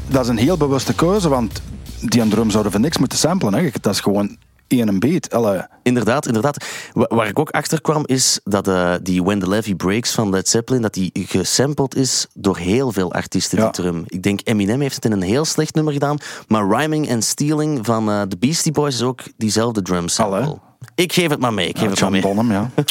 [0.07, 1.61] dat is een heel bewuste keuze, want
[2.01, 3.53] die een drum zouden voor niks moeten samplen.
[3.53, 3.69] Hè.
[3.81, 5.33] Dat is gewoon één beat.
[5.33, 5.61] Allee.
[5.83, 6.65] Inderdaad, inderdaad.
[6.93, 10.29] Wa- Waar ik ook achter kwam, is dat eh, die When the Levy Breaks van
[10.29, 13.63] Led Zeppelin, dat die gesampled is door heel veel artiesten, Ja.
[13.63, 14.03] die drum.
[14.07, 17.85] Ik denk Eminem heeft het in een heel slecht nummer gedaan, maar Rhyming and Stealing
[17.85, 20.57] van eh, de Beastie Boys is ook diezelfde drum sample.
[20.95, 22.21] Ik geef het maar mee, ik geef het maar mee.
[22.21, 22.69] Bonham, ja.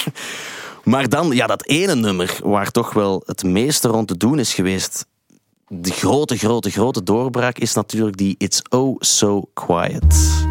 [0.85, 4.55] Maar dan, ja, dat ene nummer waar toch wel het meeste rond te doen is
[4.55, 5.07] geweest.
[5.69, 10.49] De grote, grote, grote doorbraak is natuurlijk die It's Oh So Quiet.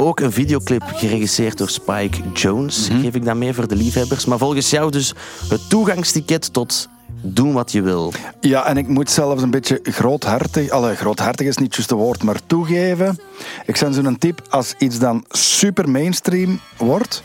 [0.00, 4.24] Ook een videoclip geregisseerd door Spike Jones, geef ik dan mee voor de liefhebbers.
[4.24, 5.14] Maar volgens jou dus
[5.48, 6.88] het toegangsticket tot
[7.22, 8.12] doen wat je wil.
[8.40, 10.70] Ja, en ik moet zelfs een beetje groothartig...
[10.70, 13.18] Allee, groothartig is niet juist het woord, maar toegeven.
[13.66, 17.22] Ik ben zo'n tip, als iets dan super mainstream wordt...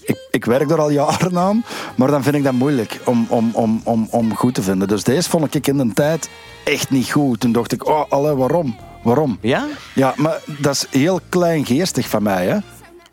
[0.00, 1.64] Ik, ik werk er al jaren aan,
[1.96, 4.88] maar dan vind ik dat moeilijk om, om, om, om, om goed te vinden.
[4.88, 6.28] Dus deze vond ik in de tijd
[6.64, 7.40] echt niet goed.
[7.40, 8.76] Toen dacht ik, oh, allee, waarom?
[9.04, 9.38] Waarom?
[9.40, 9.66] Ja?
[9.94, 12.56] Ja, maar dat is heel kleingeestig van mij, hè.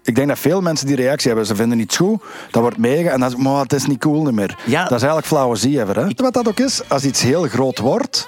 [0.03, 1.45] Ik denk dat veel mensen die reactie hebben.
[1.45, 4.31] Ze vinden iets goed, dat wordt mega en dan is maar het is niet cool
[4.31, 4.57] meer.
[4.65, 4.81] Ja.
[4.81, 5.57] Dat is eigenlijk flauwe
[5.99, 6.07] hè.
[6.15, 8.27] Wat dat ook is, als iets heel groot wordt,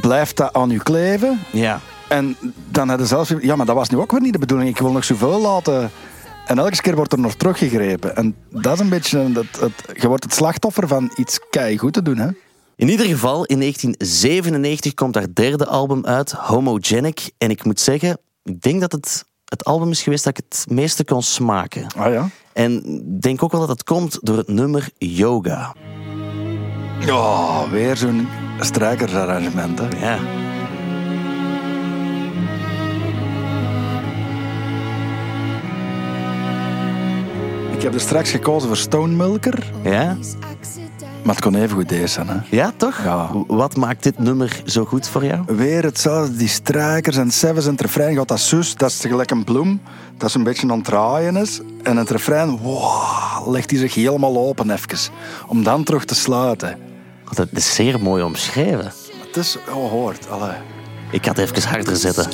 [0.00, 1.40] blijft dat aan je kleven.
[1.50, 1.80] Ja.
[2.08, 2.36] En
[2.70, 3.32] dan hadden zelfs...
[3.40, 4.70] Ja, maar dat was nu ook weer niet de bedoeling.
[4.70, 5.90] Ik wil nog zoveel laten...
[6.46, 8.16] En elke keer wordt er nog teruggegrepen.
[8.16, 9.18] En dat is een beetje...
[9.18, 11.38] Het, het, je wordt het slachtoffer van iets
[11.76, 12.28] goed te doen, hè.
[12.76, 17.30] In ieder geval, in 1997 komt haar derde album uit, Homogenic.
[17.38, 20.66] En ik moet zeggen, ik denk dat het het album is geweest dat ik het
[20.68, 21.86] meeste kon smaken.
[21.96, 22.28] Ah ja?
[22.52, 25.74] En ik denk ook wel dat het komt door het nummer Yoga.
[27.08, 28.28] Oh, weer zo'n
[28.60, 29.88] strijkersarrangement, hè.
[29.88, 30.18] Ja.
[37.74, 39.70] Ik heb er straks gekozen voor Stonemilker.
[39.82, 40.16] Ja?
[41.22, 42.36] Maar het kon even goed deze zijn, hè.
[42.50, 43.02] Ja, toch?
[43.02, 43.30] Ja.
[43.46, 45.42] Wat maakt dit nummer zo goed voor jou?
[45.46, 49.30] Weer hetzelfde, die strijkers en sevens en het refrein gaat dat zus, dat is gelijk
[49.30, 49.80] een bloem,
[50.16, 51.60] dat is een beetje aan het draaien is.
[51.82, 55.12] En het refrein, wow, legt hij zich helemaal open even,
[55.46, 56.78] om dan terug te sluiten.
[57.34, 58.92] Dat is zeer mooi omschreven.
[59.26, 60.56] Het is, oh, hoort, allee.
[61.10, 62.30] Ik ga het even harder zetten.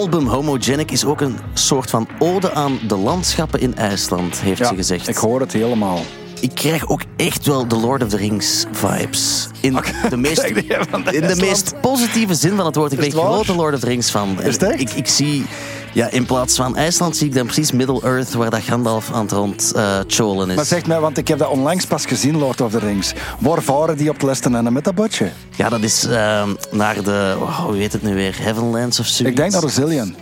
[0.00, 4.74] Album Homogenic is ook een soort van ode aan de landschappen in IJsland, heeft ze
[4.74, 5.08] gezegd.
[5.08, 6.00] ik hoor het helemaal.
[6.40, 9.48] ik krijg ook echt wel de Lord of the Rings vibes.
[9.60, 10.52] In de meest,
[10.90, 12.92] van in de meest positieve zin van het woord.
[12.92, 14.42] Ik ben grote Lord of the Rings fan.
[14.42, 14.80] Is het echt?
[14.80, 15.46] Ik, ik zie...
[15.92, 19.32] Ja, in plaats van IJsland zie ik dan precies Middle-earth, waar dat Gandalf aan het
[19.32, 20.56] rond eh cholen is.
[20.56, 23.12] Maar zeg mij, want ik heb dat onlangs pas gezien, Lord of the Rings.
[23.38, 25.30] Waar varen die op Lesten met dat botje?
[25.56, 27.36] Ja, dat is ehm, naar de...
[27.40, 28.36] oh, hoe heet het nu weer?
[28.40, 29.20] Heavenlands of zoiets?
[29.30, 30.16] Ik denk naar de Zillion.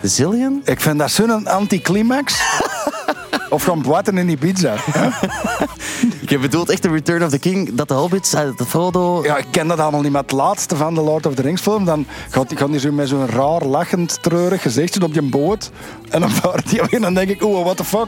[0.00, 0.62] De Zillion?
[0.64, 2.40] Ik vind dat zo'n anticlimax.
[3.50, 4.74] of gaan boaten in Ibiza.
[4.76, 5.08] hè?
[6.26, 9.22] Ik heb bedoeld echt de Return of the King, dat de hobbits uit de Frodo...
[9.22, 10.12] Ja, ik ken dat allemaal niet.
[10.12, 12.92] Maar het laatste van de Lord of the Rings film, dan gaat, gaat hij zo
[12.92, 15.70] met zo'n raar, lachend, treurig gezichtje op je boot.
[16.08, 18.06] En dan vaart hij en dan denk ik, oeh, what the fuck.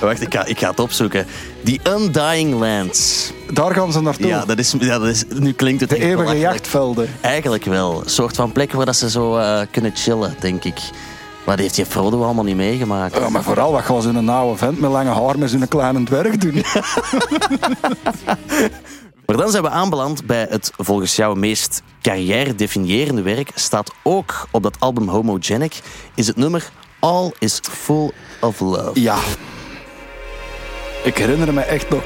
[0.00, 1.26] Wacht, ik ga, ik ga het opzoeken.
[1.64, 3.32] The Undying Lands.
[3.52, 4.26] Daar gaan ze naartoe.
[4.26, 5.24] Ja, dat is, ja, dat is...
[5.28, 7.08] Nu klinkt het de eeuwige jachtvelden.
[7.20, 8.00] Eigenlijk wel.
[8.04, 10.78] Een soort van plek waar dat ze zo eh, kunnen chillen, denk ik.
[11.46, 13.16] Maar die heeft je Frodo allemaal niet meegemaakt.
[13.16, 16.36] Ja, maar vooral, wat gaan zo'n oude vent met lange haar met zo'n kleine dwerg
[16.36, 16.62] doen?
[19.26, 23.50] Maar dan zijn we aanbeland bij het volgens jou meest carrière-definiërende werk.
[23.54, 25.80] Staat ook op dat album Homogenic.
[26.14, 29.00] Is het nummer All is Full of Love.
[29.00, 29.18] Ja.
[31.04, 32.02] Ik herinner me echt nog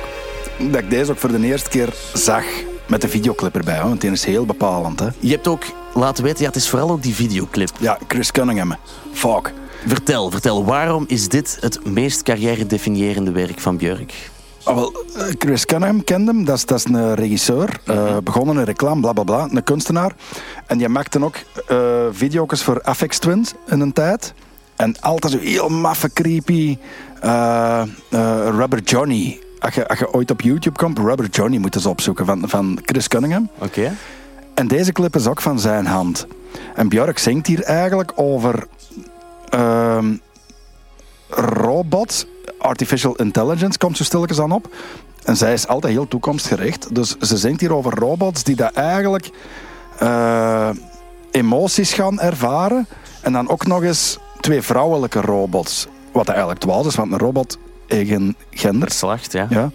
[0.58, 2.44] dat ik deze ook voor de eerste keer zag.
[2.88, 5.00] Met de videoclip erbij, want die is heel bepalend.
[5.00, 5.08] Hè?
[5.18, 7.70] Je hebt ook laten weten, ja, het is vooral ook die videoclip.
[7.78, 8.76] Ja, Chris Cunningham.
[9.12, 9.52] Fuck.
[9.86, 14.30] Vertel, vertel, waarom is dit het meest carrière-definiërende werk van Björk?
[14.64, 17.80] Ah, wel, eh, Chris Cunningham kende hem, dat is, dat is een regisseur.
[17.84, 20.12] eh, begonnen in reclame, bla bla bla, een kunstenaar.
[20.66, 21.76] En die maakte ook eh
[22.10, 24.34] video's voor Afex Twins in een tijd.
[24.76, 26.78] En altijd zo heel maffe, creepy.
[28.50, 29.40] Rubber Johnny.
[29.66, 32.78] Als je, als je ooit op YouTube komt, Rubber Johnny moet eens opzoeken van, van
[32.82, 33.48] Chris Cunningham.
[33.58, 33.92] Oké.
[34.54, 36.26] En deze clip is ook van zijn hand.
[36.74, 38.66] En Björk zingt hier eigenlijk over
[39.48, 40.14] ehm
[41.28, 42.26] robots,
[42.58, 44.68] artificial intelligence komt zo stilletjes aan op.
[45.24, 46.94] En zij is altijd heel toekomstgericht.
[46.94, 49.30] Dus ze zingt hier over robots die dat eigenlijk
[49.98, 50.68] eh,
[51.30, 52.86] emoties gaan ervaren.
[53.20, 55.86] En dan ook nog eens twee vrouwelijke robots.
[56.12, 58.90] Wat eigenlijk was, is, want een robot eigen gender.
[58.90, 59.46] Slacht, ja.
[59.50, 59.70] Ja.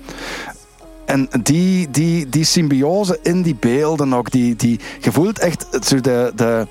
[1.05, 6.01] En die, die, die symbiose in die beelden ook, die, die, je voelt echt zo
[6.01, 6.67] de, de,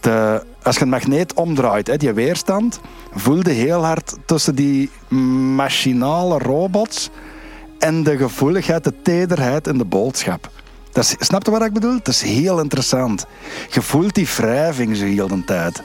[0.00, 2.80] de, als je een magneet omdraait, hè, die weerstand,
[3.14, 4.90] voelde heel hard tussen die
[5.54, 7.10] machinale robots
[7.78, 10.50] en de gevoeligheid, de tederheid in de boodschap.
[10.92, 11.96] Dat is, snap je wat ik bedoel?
[11.96, 13.26] Dat is heel interessant.
[13.70, 15.82] Je voelt die wrijving zo heel de tijd.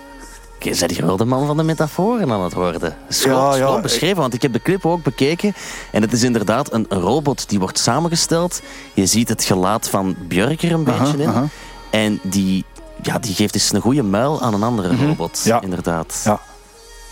[0.56, 2.98] Oké, zijn hier wel de man van de metaforen aan het worden?
[3.08, 5.54] Ja, ja, ik- beschreven, want ik heb de clip ook bekeken.
[5.92, 8.62] En het is inderdaad een robot die wordt samengesteld.
[8.94, 11.28] Je ziet het gelaat van Björk er een beetje in.
[11.30, 11.48] aha.
[11.90, 12.66] En die,
[13.02, 15.48] ja, die geeft eens een goede muil aan een andere robot, Mhm.
[15.48, 15.62] Ja.
[15.62, 16.22] inderdaad.
[16.24, 16.40] Ja.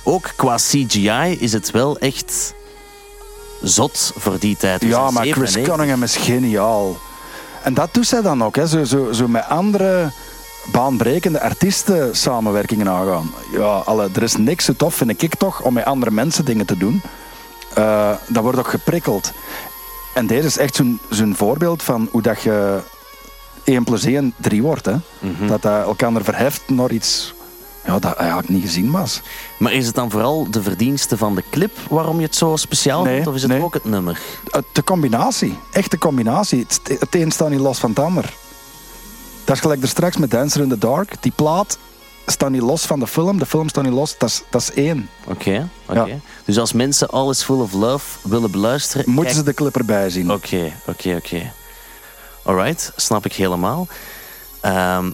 [0.03, 2.53] Ook qua CGI is het wel echt
[3.61, 4.81] zot voor die tijd.
[4.81, 5.63] We Ja, maar Chris 97.
[5.63, 6.97] Cunningham is geniaal.
[7.63, 8.67] En dat doet zij dan ook, hè.
[8.67, 10.11] Zo, zo, zo met andere
[10.71, 13.31] baanbrekende artiesten samenwerkingen aangaan.
[13.51, 16.65] Ja, alle, er is niks zo tof, vind ik toch, om met andere mensen dingen
[16.65, 17.01] te doen.
[17.73, 19.31] Eh, dat wordt ook geprikkeld.
[20.13, 22.79] En deze is echt zo'n zo'n voorbeeld van hoe dat je
[23.63, 24.85] 1 plus 1 3 wordt.
[24.85, 24.95] Hè.
[25.19, 25.47] Mhm.
[25.47, 27.33] Dat dat elkaar verheft naar iets
[27.85, 29.21] ja, dat eigenlijk niet gezien was.
[29.57, 33.03] Maar is het dan vooral de verdienste van de clip waarom je het zo speciaal
[33.03, 33.27] Nee, vindt?
[33.27, 33.61] Of is het nee.
[33.61, 34.19] ook het nummer?
[34.51, 36.65] Eh, De combinatie, echt de combinatie.
[36.99, 38.33] Het een staat niet los van het ander.
[39.45, 41.21] Dat is gelijk er straks met Dancer in the Dark.
[41.21, 41.77] Die plaat
[42.25, 44.17] staat niet los van de film, de film staat niet los.
[44.17, 45.09] Dat is, dat is één.
[45.27, 46.05] Oké, oké.
[46.05, 46.19] Ja.
[46.45, 49.05] Dus als mensen All is Full of Love willen beluisteren...
[49.05, 50.31] Moeten kijk- ze de clip erbij zien.
[50.31, 51.51] Oké, oké, oké.
[52.43, 53.87] Alright, snap ik helemaal.
[54.61, 55.11] Ehm,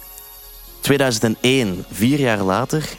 [0.79, 2.89] 2001, vier jaar later,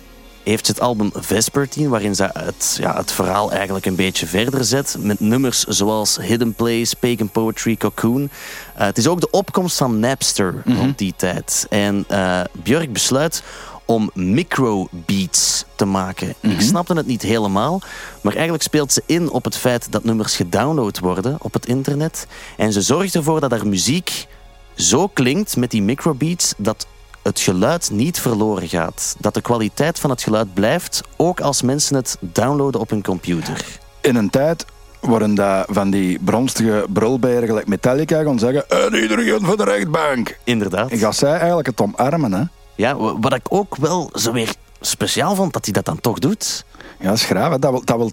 [0.43, 4.65] heeft ze het album Vespertine, waarin ze het, ja, het verhaal eigenlijk een beetje verder
[4.65, 4.97] zet.
[4.99, 8.31] Met nummers zoals Hidden Place, Pagan Poetry, Cocoon.
[8.75, 11.67] Eh, het is ook de opkomst van Napster rond die tijd.
[11.71, 13.43] En eh Björk besluit
[13.85, 16.35] om microbeats te maken.
[16.41, 17.81] Ik snapte het niet helemaal,
[18.21, 22.27] maar eigenlijk speelt ze in op het feit dat nummers gedownload worden op het internet.
[22.57, 24.27] En ze zorgt ervoor dat haar muziek
[24.75, 26.87] zo klinkt met die microbeats dat
[27.23, 29.17] het geluid niet verloren gaat.
[29.19, 33.65] Dat de kwaliteit van het geluid blijft, ook als mensen het downloaden op hun computer.
[34.01, 34.65] In een tijd
[35.01, 40.39] waarin dat van die bronstige brulberen gelijk Metallica gaan zeggen en iedereen voor de rechtbank.
[40.45, 40.91] Inderdaad.
[40.91, 42.43] En gaat zij eigenlijk het omarmen, hè?
[42.75, 46.19] Ja, wa- wat ik ook wel zo weer speciaal vond, dat hij dat dan toch
[46.19, 46.65] doet.
[47.01, 47.51] Ja, dat is graaf.
[47.53, 47.59] hè.
[47.59, 48.11] Dat, wil, dat, wil,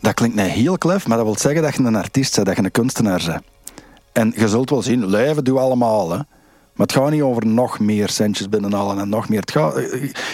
[0.00, 2.56] dat klinkt niet heel klef, maar dat wil zeggen dat je een artiest bent, dat
[2.56, 3.42] je een kunstenaar bent.
[4.12, 6.10] En je zult wel zien, leven doen we allemaal.
[6.12, 6.18] Hè.
[6.78, 9.40] Maar het gaat niet over nog meer centjes binnenhalen en nog meer.
[9.40, 9.74] Het gaat,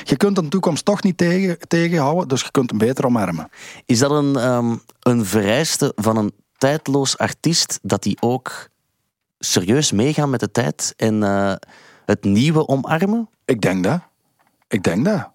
[0.02, 3.48] je kunt een toekomst toch niet tegen, tegenhouden, dus je kunt hem beter omarmen.
[3.86, 8.68] Is dat een, ehm, een vereiste van een tijdloos artiest dat die ook
[9.38, 11.54] serieus meegaan met de tijd en eh,
[12.06, 13.28] het nieuwe omarmen?
[13.44, 14.00] Ik denk dat.
[14.68, 15.30] Ik denk dat.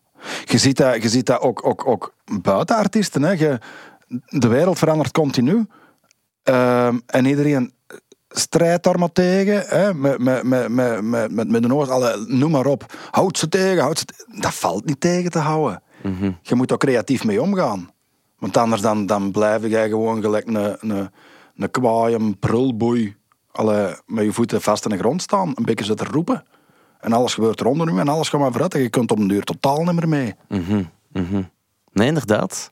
[0.45, 3.21] Je ziet dat, je ziet dat ook, ook, ook buiten artiesten.
[3.21, 3.31] Hè.
[3.31, 3.59] Je,
[4.25, 5.65] de wereld verandert continu.
[6.43, 7.73] Ehm, en iedereen
[8.29, 9.63] strijdt daar maar tegen.
[9.67, 9.93] Hè.
[9.93, 12.93] Met, met, met, met, met, met, met de oors, alle, noem maar op.
[13.11, 15.81] Houd ze tegen, houd ze te- Dat valt niet tegen te houden.
[16.41, 17.89] Je moet er creatief mee omgaan.
[18.39, 21.09] Want anders dan, dan blijf jij gewoon gelijk een, een,
[21.55, 23.15] een kwaai, een prulboei.
[23.51, 25.51] Alle, met je voeten vast in de grond staan.
[25.55, 26.43] Een beetje zitten roepen.
[26.99, 28.73] En alles gebeurt rondom u en alles gaat maar vooruit.
[28.73, 30.35] En je kunt op een duur totaal niet meer mee.
[31.93, 32.71] Nee, inderdaad.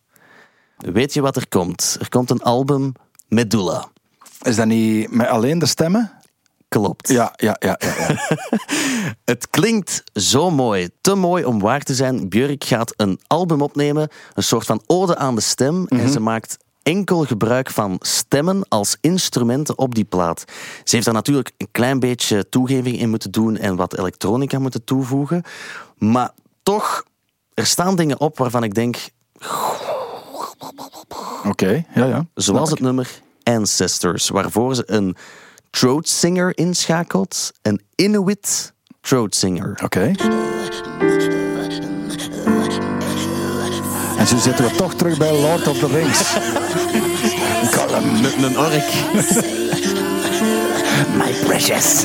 [0.78, 1.98] Weet je wat er komt?
[2.00, 2.92] Er komt een album
[3.28, 3.88] Medulla.
[4.42, 6.12] Is dat niet met alleen de stemmen?
[6.70, 7.08] Klopt.
[7.08, 7.80] Ja, ja, ja.
[7.80, 8.16] ja, ja.
[9.26, 12.30] Het klinkt zo mooi, te mooi om waar te zijn.
[12.30, 15.88] Björk gaat een album opnemen, een soort van ode aan de stem.
[15.88, 20.44] En ze maakt enkel gebruik van stemmen als instrumenten op die plaat.
[20.84, 24.84] Ze heeft daar natuurlijk een klein beetje toegeving in moeten doen en wat elektronica moeten
[24.84, 25.44] toevoegen.
[25.98, 26.32] Maar
[26.64, 27.04] toch,
[27.54, 28.98] er staan dingen op waarvan ik denk,
[31.46, 32.26] Oké, ja, ja.
[32.34, 35.16] zoals het nummer Ancestors, waarvoor ze een
[35.70, 39.80] throat singer inschakelt, een Inuit throat singer.
[39.84, 40.12] Oké.
[44.18, 46.34] En zo zitten we toch terug bij Lord of the Rings.
[47.76, 48.26] Gollum.
[48.26, 48.86] Een, een ork.
[51.18, 52.04] My precious.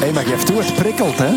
[0.00, 1.30] Hé, maar geef toe, het prikkelt, hè?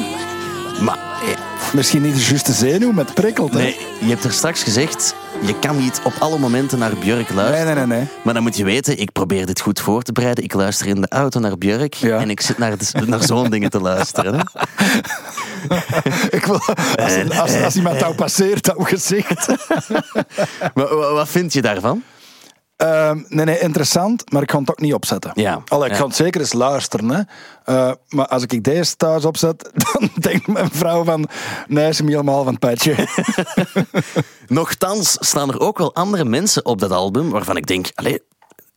[0.84, 3.60] Maar eh, Misschien niet de juiste zenuw, maar het prikkelt, hè?
[3.60, 7.66] nee, je hebt er straks gezegd, je kan niet op alle momenten naar Björk luisteren.
[7.76, 8.08] nee, nee, nee.
[8.24, 10.44] Maar dan moet je weten, ik probeer dit goed voor te bereiden.
[10.44, 12.18] Ik luister in de auto naar Björk Ja.
[12.20, 14.34] en ik zit naar, de- naar zo'n dingen te luisteren.
[14.36, 14.42] Hè.
[16.38, 16.60] Ik wil,
[16.96, 19.48] als, als, als iemand jou passeert, dat gezicht.
[20.76, 22.04] Maar wa- wat vind je daarvan?
[22.78, 25.32] Ehm, nee, nee, interessant, maar ik ga het ook niet opzetten.
[25.34, 25.62] Ja.
[25.68, 25.98] Allee, ik Ja.
[26.00, 27.10] ga het zeker eens luisteren.
[27.10, 27.22] Hè.
[27.64, 31.28] Eh, maar als ik deze thuis opzet, dan denkt mijn vrouw van...
[31.68, 32.96] Nee, ze is hem helemaal van het petje.
[34.48, 38.22] Nochtans staan er ook wel andere mensen op dat album waarvan ik denk, allee,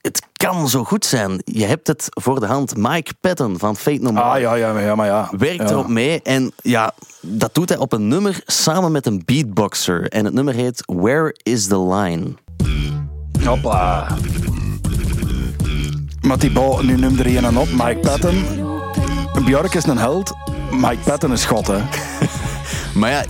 [0.00, 1.42] het kan zo goed zijn.
[1.44, 2.76] Je hebt het voor de hand.
[2.76, 4.24] Mike Patton van Fate No More.
[4.24, 5.30] Ah, ja, ja, maar ja, maar ja.
[5.38, 5.68] werkt ja.
[5.68, 6.22] erop mee.
[6.22, 10.08] En ja, dat doet hij op een nummer samen met een beatboxer.
[10.08, 12.34] En het nummer heet Where is the Line?
[16.20, 18.44] Maar die bal, nu noemde er een op, Mike Patton.
[19.44, 20.32] Björk is een held,
[20.70, 21.78] Mike Patton is god, hè.
[22.98, 23.24] Maar ja,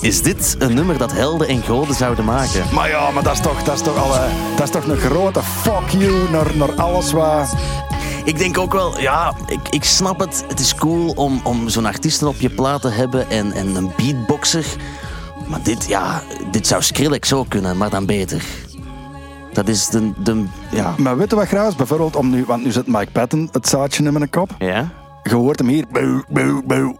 [0.00, 2.64] is dit een nummer dat helden en goden zouden maken?
[2.72, 5.42] Maar ja, maar dat is toch, dat is toch, alle, dat is toch een grote
[5.42, 7.54] fuck you naar, naar alles wat...
[8.24, 10.44] Ik denk ook wel, ja, ik, ik snap het.
[10.48, 13.92] Het is cool om, om zo'n artiesten op je plaat te hebben en, en een
[13.96, 14.66] beatboxer.
[15.46, 18.44] Maar dit, ja, dit zou Skrillex ook kunnen, maar dan beter.
[19.52, 20.94] Dat is de, de ja.
[20.96, 21.74] Maar weet je wat graag is?
[21.76, 24.50] Bijvoorbeeld, om nu, want nu zit Mike Patton het zaadje in mijn kop.
[24.58, 24.88] Ja?
[25.22, 26.96] Je hoort hem hier, boe, boe, boe.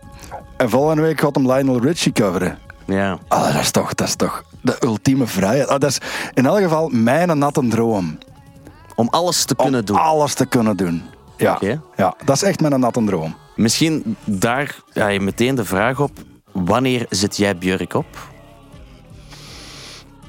[0.57, 2.59] En volgende week gaat hem Lionel Richie coveren.
[2.87, 3.19] Ja.
[3.29, 5.69] Ah, dat is toch, dat is toch de ultieme vrijheid.
[5.69, 5.99] Ah, dat is
[6.35, 8.19] in elk geval mijn natte droom.
[8.95, 9.97] Om alles te Om kunnen doen.
[9.97, 11.03] alles te kunnen doen.
[11.37, 11.59] Ja,
[11.97, 13.35] ja, dat is echt mijn natte droom.
[13.57, 16.11] Misschien daar ja, je meteen de vraag op.
[16.53, 18.07] Wanneer zit jij Björk op?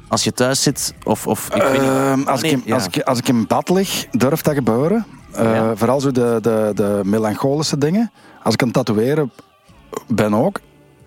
[0.10, 1.28] Als je thuis zit, of...
[1.28, 1.82] of ik weet niet.
[1.82, 2.74] Ehm, als, Nee, ik in, ja.
[2.76, 5.06] als, ik, als ik in bad lig, durft dat gebeuren.
[5.32, 5.76] Eh, Ja.
[5.76, 8.12] Vooral zo de, de, de melancholische dingen.
[8.44, 9.32] Als ik aan het tatoeëren
[10.08, 10.60] ben ook.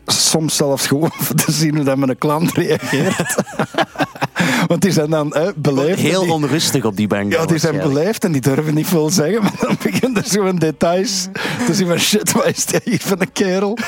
[0.07, 1.11] Soms zelfs gewoon
[1.47, 3.35] te zien hoe dat mijn klant reageert.
[4.67, 6.01] Want die zijn dan eh, beleefd.
[6.01, 7.33] Heel die- onrustig op die bank.
[7.33, 9.43] Ja, die zijn beleefd en die durven niet veel zeggen.
[9.43, 11.29] Maar dan begint er zo in details
[11.67, 13.79] te zien van shit, wat is dit hier van een kerel?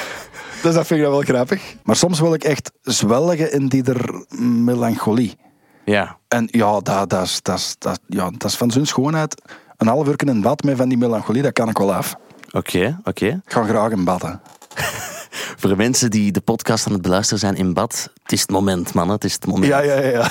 [0.64, 1.76] Dus dat vind ik dan wel grappig.
[1.82, 5.36] Maar soms wil ik echt zwelgen in die der melancholie.
[5.84, 6.18] Ja.
[6.28, 9.42] En ja, dat, dat, is, dat, is, dat, ja, dat is van zijn schoonheid.
[9.76, 12.14] Een half uur in bad met van die melancholie, dat kan ik wel af.
[12.50, 13.26] Oké, oké.
[13.26, 14.22] Ik ga graag in bad.
[14.22, 14.30] Hè.
[15.60, 18.50] Voor de mensen die de podcast aan het beluisteren zijn in bad, het is het
[18.50, 19.08] moment, man.
[19.08, 19.66] Het is het moment.
[19.66, 20.10] Ja, ja, ja.
[20.10, 20.26] ja.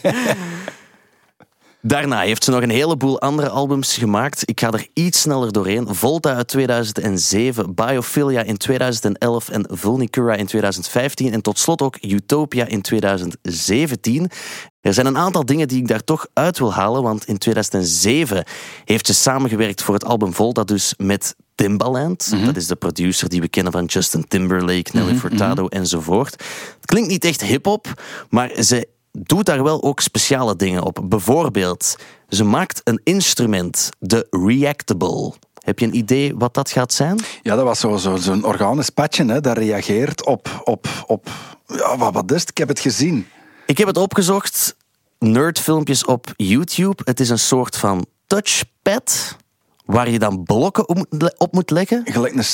[1.84, 4.42] Daarna heeft ze nog een heleboel andere albums gemaakt.
[4.44, 5.94] Ik ga er iets sneller doorheen.
[5.94, 11.32] Volta uit 2007, Biophilia in 2011 en Vulnicura in 2015.
[11.32, 14.30] En tot slot ook Utopia in 2017.
[14.80, 18.44] Er zijn een aantal dingen die ik daar toch uit wil halen, want in 2007
[18.84, 22.44] heeft ze samengewerkt voor het album Volta dus met Timbaland.
[22.44, 26.32] Dat is de producer die we kennen van Justin Timberlake, Nelly Furtado enzovoort.
[26.76, 31.00] Het klinkt niet echt hip-hop, maar ze doet daar wel ook speciale dingen op.
[31.04, 31.96] Bijvoorbeeld,
[32.28, 35.32] ze maakt een instrument, de Reactable.
[35.58, 37.18] Heb je een idee wat dat gaat zijn?
[37.42, 40.62] ja, dat was zo'n zo, zo'n organisch patje, hè, dat reageert op...
[40.64, 41.28] op, op
[41.66, 42.50] ja, wat, wat is het?
[42.50, 43.26] Ik heb het gezien.
[43.66, 44.76] Ik heb het opgezocht.
[45.18, 47.02] nerdfilmpjes op YouTube.
[47.04, 49.36] Het is een soort van touchpad
[49.84, 52.02] waar je dan blokken op moet- op moet leggen.
[52.04, 52.44] Gelijk een...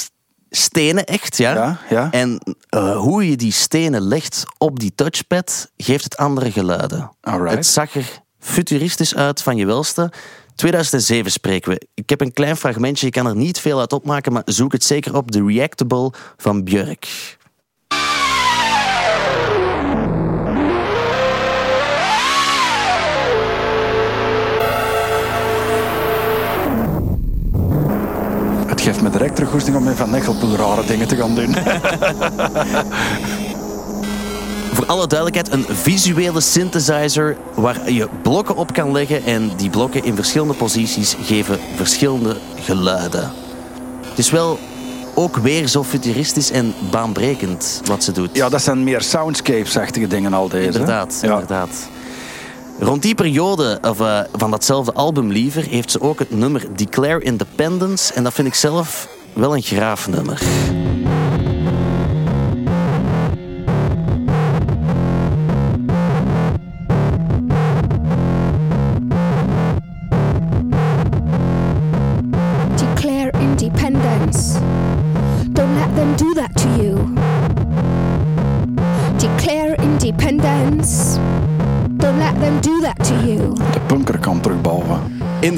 [0.51, 1.55] st- Stenen echt, ja.
[1.55, 2.09] Ja, ja.
[2.11, 7.11] En eh, hoe je die stenen legt op die touchpad, geeft het andere geluiden.
[7.21, 7.55] Alright.
[7.55, 10.13] Het zag er futuristisch uit van je welste.
[10.55, 11.87] 2007 spreken we.
[11.95, 14.85] Ik heb een klein fragmentje, je kan er niet veel uit opmaken, maar zoek het
[14.85, 15.31] zeker op.
[15.31, 17.37] The Reactable van Björk.
[28.99, 31.55] Geeft me direct terug goesting om met Van Nechelpoel rare dingen te gaan doen.
[34.77, 40.05] Voor alle duidelijkheid, een visuele synthesizer waar je blokken op kan leggen en die blokken
[40.05, 43.33] in verschillende posities geven verschillende geluiden.
[44.09, 44.59] Het is wel
[45.15, 48.31] ook weer zo futuristisch en baanbrekend wat ze doet.
[48.33, 50.67] Ja, dat zijn meer soundscapes-achtige dingen al deze.
[50.67, 51.89] Inderdaad, inderdaad.
[52.81, 57.21] Rond die periode of, eh, van datzelfde album liever heeft ze ook het nummer Declare
[57.21, 60.43] Independence en dat vind ik zelf wel een graaf nummer.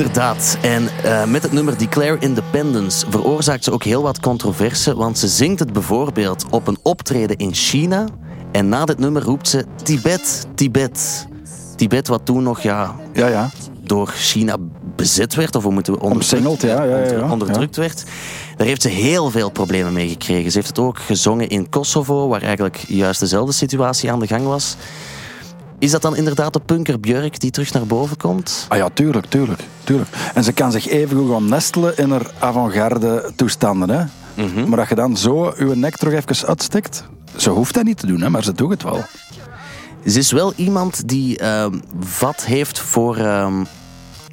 [0.01, 0.59] Inderdaad.
[0.63, 5.29] En eh, met het nummer Declare Independence veroorzaakt ze ook heel wat controverse, want ze
[5.29, 8.07] zingt het bijvoorbeeld op een optreden in China.
[8.53, 11.27] En na dit nummer roept ze Tibet, Tibet.
[11.77, 13.51] Tibet wat toen nog ja, Ja, ja.
[13.81, 14.57] door China
[14.97, 17.31] bezet werd, of hoe moeten we ja, ja, ja.
[17.33, 18.05] onderdrukt werd.
[18.57, 20.51] Daar heeft ze heel veel problemen mee gekregen.
[20.51, 24.45] Ze heeft het ook gezongen in Kosovo, waar eigenlijk juist dezelfde situatie aan de gang
[24.45, 24.77] was.
[25.81, 28.67] Is dat dan inderdaad de punker Björk die terug naar boven komt?
[28.69, 30.09] Ah ja, tuurlijk, tuurlijk, tuurlijk.
[30.35, 33.91] En ze kan zich even goed gaan nestelen in haar avant-garde toestanden.
[33.91, 34.05] Hè?
[34.35, 34.69] Mhm.
[34.69, 37.05] Maar dat je dan zo je nek terug even uitstikt,
[37.37, 39.05] ze hoeft dat niet te doen, hè, maar ze doet het wel.
[40.07, 43.65] Ze is wel iemand die ehm, vat heeft voor ehm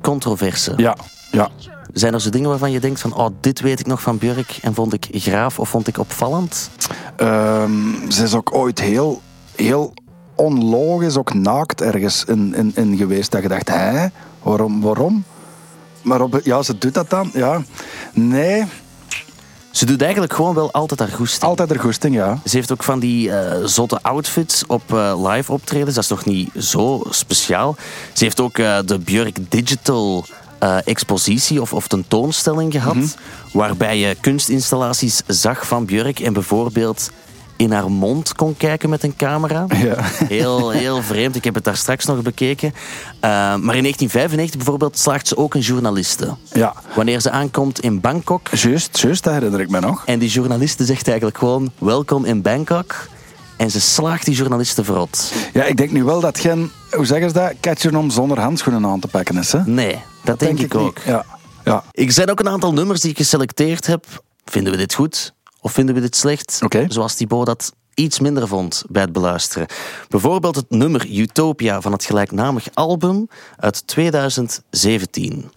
[0.02, 0.74] controverse.
[0.78, 0.98] Ja,
[1.32, 1.50] ja.
[1.94, 4.60] Zijn er zo dingen waarvan je denkt van, oh, dit weet ik nog van Björk
[4.62, 6.70] en vond ik graaf of vond ik opvallend?
[7.16, 7.72] Ehm,
[8.10, 9.22] ze is ook ooit heel,
[9.56, 9.94] heel
[10.38, 13.32] onlogisch, ook naakt ergens in, in, in geweest.
[13.32, 14.08] Dat je dacht, hè,
[14.44, 15.24] waarom, waarom?
[16.02, 17.62] Maar op, ja, ze doet dat dan, ja.
[18.14, 18.66] Nee,
[19.72, 21.44] Ze doet eigenlijk gewoon wel altijd haar goesting.
[21.44, 22.40] altijd er goesting, ja.
[22.46, 25.96] Ze heeft ook van die eh, zotte outfits op eh, live optredens.
[25.96, 27.76] Dat is nog niet zo speciaal.
[28.14, 30.26] Ze heeft ook eh, de Björk Digital
[30.84, 32.96] expositie of, of tentoonstelling gehad.
[32.96, 33.08] Mhm.
[33.54, 37.12] Waarbij je kunstinstallaties zag van Björk en bijvoorbeeld
[37.58, 39.66] in haar mond kon kijken met een camera.
[39.78, 39.96] Ja.
[40.28, 41.36] Heel, heel vreemd.
[41.36, 42.74] Ik heb het daar straks nog bekeken.
[43.20, 46.36] Eh, maar in 1995 bijvoorbeeld slaagt ze ook een journaliste.
[46.54, 50.04] Ja, Wanneer ze aankomt in Bangkok, juist, juist, dat herinner ik me nog.
[50.06, 52.96] en die journaliste zegt eigenlijk gewoon: Welkom in Bangkok.
[53.58, 55.34] En ze slaagt die journalisten verrot.
[55.54, 58.86] Ja, ik denk nu wel dat geen, hoe zeggen ze dat, catcher om zonder handschoenen
[58.86, 59.60] aan te pakken is, hè?
[59.66, 60.74] Nee, dat, denk, ik niet.
[60.74, 60.98] ook.
[61.06, 61.26] Ja,
[61.64, 61.84] ja.
[61.92, 64.06] Ik zijn ook een aantal nummers die ik geselecteerd heb.
[64.46, 65.34] Vinden we dit goed
[65.68, 66.60] of vinden we dit slecht?
[66.64, 66.86] Oké.
[66.88, 69.68] Zoals Thibaut dat iets minder vond bij het beluisteren.
[70.10, 75.52] Bijvoorbeeld het nummer Utopia van het gelijknamig album uit 2017.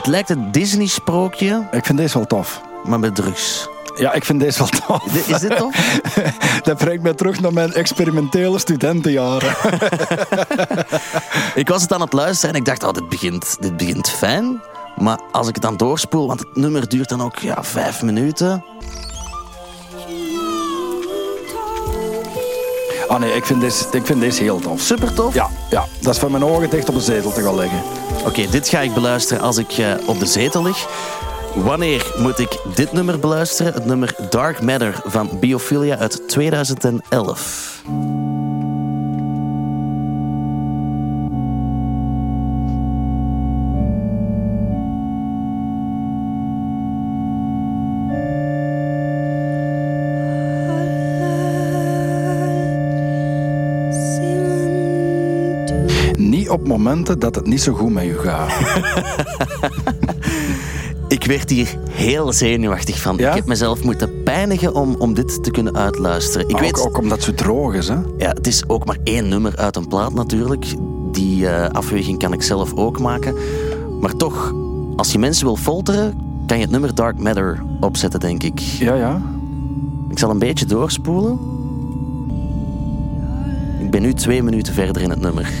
[0.00, 2.60] Het lijkt een Disney-sprookje, Ik vind deze wel tof.
[2.84, 3.68] maar met drugs.
[3.96, 5.14] Ja, ik vind deze wel tof.
[5.26, 6.00] Is dit tof?
[6.62, 9.54] Dat brengt mij terug naar mijn experimentele studentenjaren.
[11.54, 14.60] Ik was het aan het luisteren en ik dacht, oh, dit begint, dit begint fijn.
[14.96, 18.64] Maar als ik het dan doorspoel, want het nummer duurt dan ook ja, vijf minuten.
[23.10, 24.80] Ah nee, ik vind deze, ik vind deze heel tof.
[24.80, 25.34] Super tof.
[25.34, 27.82] Ja, ja, dat is van mijn ogen dicht op een zetel te gaan leggen.
[28.26, 30.86] Oké, dit ga ik beluisteren als ik eh, op de zetel lig.
[31.54, 33.72] Wanneer moet ik dit nummer beluisteren?
[33.72, 37.69] Het nummer Dark Matter van Biophilia uit 2011.
[56.50, 58.52] Op momenten dat het niet zo goed met je gaat.
[61.10, 63.16] Ik werd hier heel zenuwachtig van.
[63.16, 63.28] Ja?
[63.28, 66.48] Ik heb mezelf moeten pijnigen om, om dit te kunnen uitluisteren.
[66.48, 67.94] Ik ook, weet, ook omdat het zo droog is, hè?
[67.94, 70.66] ja, het is ook maar één nummer uit een plaat natuurlijk.
[71.12, 73.34] Die eh, afweging kan ik zelf ook maken.
[74.00, 74.54] Maar toch,
[74.96, 76.14] als je mensen wil folteren,
[76.46, 78.58] kan je het nummer Dark Matter opzetten, denk ik.
[78.58, 79.22] Ja, ja.
[80.10, 81.38] Ik zal een beetje doorspoelen.
[83.80, 85.52] Ik ben nu twee minuten verder in het nummer.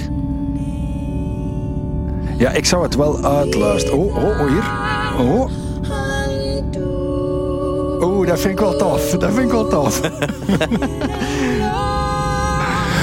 [2.40, 3.98] Ja, ik zou het wel uitluisteren.
[3.98, 4.64] Oh, oh, oh, hier.
[5.26, 5.50] Oh.
[8.02, 9.10] Oeh, dat vind ik wel tof.
[9.10, 10.00] Dat vind ik wel tof.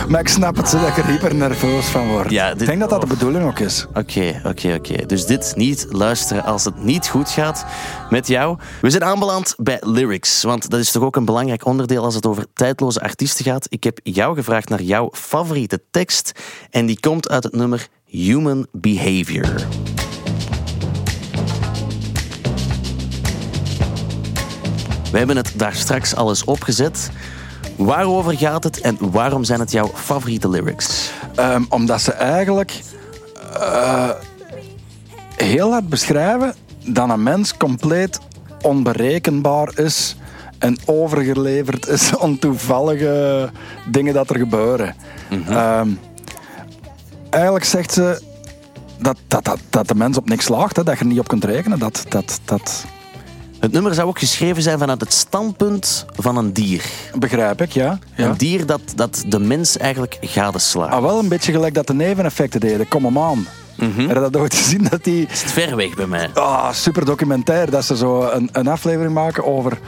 [0.10, 2.30] maar ik snap het, zo dat ik er hyper nerveus van word.
[2.32, 3.86] Ja, dit- Ik denk dat dat de bedoeling ook is.
[3.94, 5.06] Oké, oké, oké.
[5.06, 7.66] Dus dit niet luisteren als het niet goed gaat
[8.10, 8.58] met jou.
[8.82, 12.26] We zijn aanbeland bij lyrics, want dat is toch ook een belangrijk onderdeel als het
[12.26, 13.66] over tijdloze artiesten gaat.
[13.70, 16.32] Ik heb jou gevraagd naar jouw favoriete tekst
[16.70, 19.56] en die komt uit het nummer Human Behavior.
[25.12, 27.12] We hebben het daar straks alles opgezet.
[27.76, 31.12] Waarover gaat het en waarom zijn het jouw favoriete lyrics?
[31.36, 32.82] Ehm, omdat ze eigenlijk
[33.54, 34.10] eh,
[35.36, 36.54] heel hard beschrijven
[36.86, 38.20] dat een mens compleet
[38.62, 40.16] onberekenbaar is
[40.60, 43.50] en overgeleverd is aan toevallige
[43.92, 44.96] dingen dat er gebeuren.
[45.50, 45.90] Ehm,
[47.38, 48.22] eigenlijk zegt ze
[49.00, 51.28] dat, dat, dat, dat de mens op niks slaagt, hè, dat je er niet op
[51.28, 51.80] kunt rekenen.
[51.80, 52.86] Dat, dat, dat
[53.60, 56.84] Het nummer zou ook geschreven zijn vanuit het standpunt van een dier.
[57.20, 58.00] begrijp ik, ja.
[58.16, 58.26] ja.
[58.26, 60.92] Een dier dat, dat de mens eigenlijk gadeslaat.
[60.92, 62.88] Ah, wel een beetje gelijk dat de neveneffecten deden.
[62.88, 63.48] Kom hem aan.
[63.78, 64.88] Heb je dat ooit gezien?
[64.90, 66.30] Dat die Is het ver weg bij mij?
[66.34, 67.72] Ah, super documentair.
[67.72, 69.80] Dat ze zo een, een aflevering maken over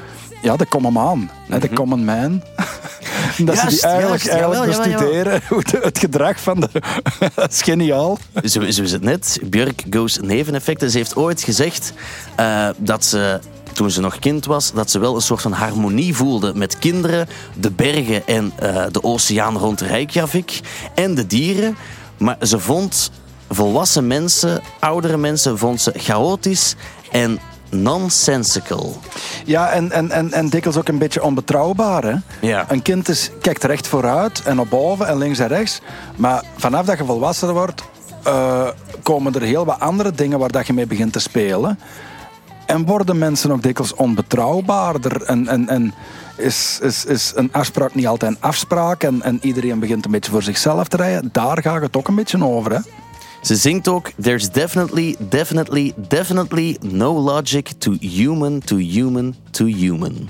[0.42, 1.30] ja, de common man.
[1.60, 2.42] De common man.
[3.46, 3.70] dat ze Mhm.
[3.70, 6.70] Juist, die eigenlijk, juist, eigenlijk jawel, jawel, bestuderen het gedrag van de...
[7.36, 8.18] dat is geniaal.
[8.44, 9.40] Zo, zo is het net.
[9.44, 10.92] Björk goes neveneffecten.
[10.92, 11.94] Ze heeft ooit gezegd
[12.36, 13.40] eh, dat ze,
[13.74, 17.28] toen ze nog kind was, dat ze wel een soort van harmonie voelde met kinderen,
[17.60, 20.60] de bergen en eh, de oceaan rond Reykjavik
[20.96, 21.78] en de dieren.
[22.18, 23.12] Maar ze vond
[23.50, 26.76] volwassen mensen, oudere mensen, vond ze chaotisch
[27.12, 27.40] en
[27.72, 28.98] nonsensical.
[29.46, 32.04] Ja, en, en, en, en dikwijls ook een beetje onbetrouwbaar.
[32.04, 32.16] Hè?
[32.42, 32.66] Ja.
[32.68, 35.82] Een kind is, kijkt recht vooruit en op boven en links en rechts.
[36.16, 37.84] Maar vanaf dat je volwassen wordt,
[38.24, 38.68] eh,
[39.04, 41.80] komen er heel wat andere dingen waar dat je mee begint te spelen.
[42.66, 45.22] En worden mensen ook dikwijls onbetrouwbaarder.
[45.22, 45.94] En, en, en
[46.36, 49.04] is, is, is een afspraak niet altijd een afspraak.
[49.04, 51.30] En, en iedereen begint een beetje voor zichzelf te rijden.
[51.32, 52.72] Daar gaat het ook een beetje over.
[52.72, 52.80] Hè?
[53.42, 60.30] Ze zingt ook: There's definitely, definitely, definitely no logic to human, to human, to human.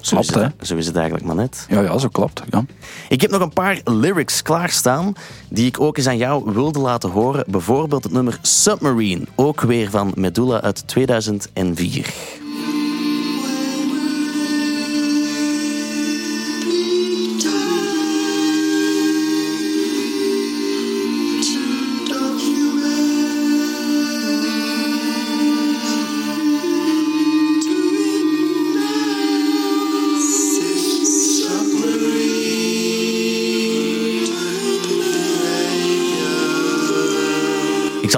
[0.00, 1.66] Zo Klopt, het, zo is het eigenlijk maar net.
[1.68, 2.42] Ja, ja, zo klopt.
[2.50, 2.64] Ja.
[3.08, 5.12] Ik heb nog een paar lyrics klaarstaan
[5.48, 7.44] die ik ook eens aan jou wilde laten horen.
[7.48, 12.14] Bijvoorbeeld het nummer Submarine, ook weer van Medulla uit 2004.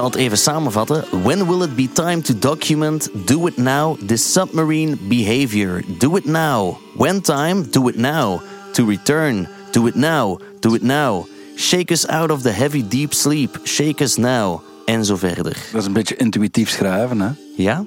[0.03, 1.05] Zal het even samenvatten.
[1.23, 3.09] When will it be time to document?
[3.25, 3.97] Do it now.
[4.07, 5.83] This submarine behavior.
[5.97, 6.77] Do it now.
[6.95, 7.69] When time?
[7.69, 8.41] Do it now.
[8.71, 9.47] To return.
[9.71, 10.39] Do it now.
[10.59, 11.25] Do it now.
[11.55, 13.59] Shake us out of the heavy deep sleep.
[13.63, 14.61] Shake us now.
[14.85, 15.57] En zo verder.
[15.71, 17.21] Dat is een beetje intuïtief schrijven.
[17.21, 17.29] Hè?
[17.55, 17.85] Ja?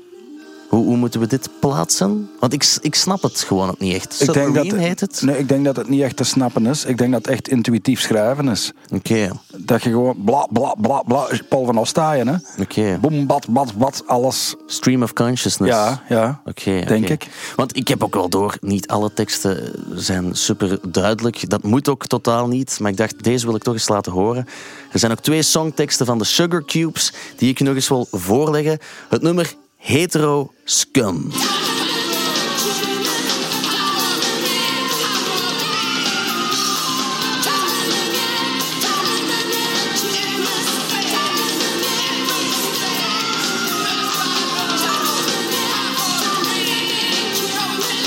[0.69, 2.31] Hoe, hoe moeten we dit plaatsen?
[2.41, 4.21] Want ik, ik snap het gewoon ook niet echt.
[4.21, 5.23] Ik denk Submarine dat, heet het?
[5.23, 6.85] Nee, ik denk dat het niet echt te snappen is.
[6.85, 8.73] Ik denk dat het echt intuïtief schrijven is.
[8.93, 9.31] Oké,
[9.67, 12.63] Dat je gewoon bla bla bla bla, Paul van Ostaaien, hè?
[12.63, 12.99] oké.
[13.01, 14.55] Boem, bad, bad, bad, alles.
[14.67, 15.73] Stream of consciousness.
[15.73, 16.41] Ja, ja.
[16.45, 17.27] Oké, Denk ik.
[17.57, 21.51] Want ik heb ook wel door, niet alle teksten zijn super duidelijk.
[21.51, 22.79] Dat moet ook totaal niet.
[22.81, 24.47] Maar ik dacht, deze wil ik toch eens laten horen.
[24.93, 28.07] Er zijn ook twee songteksten van de Sugar Cubes die ik je nog eens wil
[28.11, 28.79] voorleggen.
[29.09, 31.31] Het nummer Hetero Scum.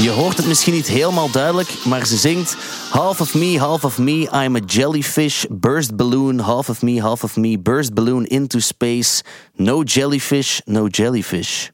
[0.01, 2.57] Je hoort het misschien niet helemaal duidelijk, maar ze zingt
[2.89, 7.23] Half of me, half of me, I'm a jellyfish, burst balloon, half of me, half
[7.23, 9.23] of me, burst balloon into space,
[9.55, 11.69] no jellyfish, no jellyfish.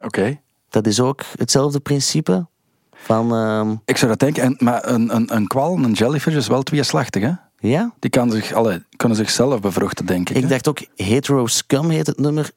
[0.00, 0.40] Oké.
[0.68, 2.46] Dat is ook hetzelfde principe
[2.92, 4.42] van, ehm, Ik zou dat denken.
[4.42, 7.32] En, maar een, een, een kwal, een jellyfish, is wel tweeslachtig, hè?
[7.58, 7.94] ja?
[7.98, 10.36] Die kan zich, allee, kunnen zichzelf bevruchten, denk ik.
[10.36, 10.48] Ik hè?
[10.48, 12.50] dacht ook Hetero Scum heet het nummer.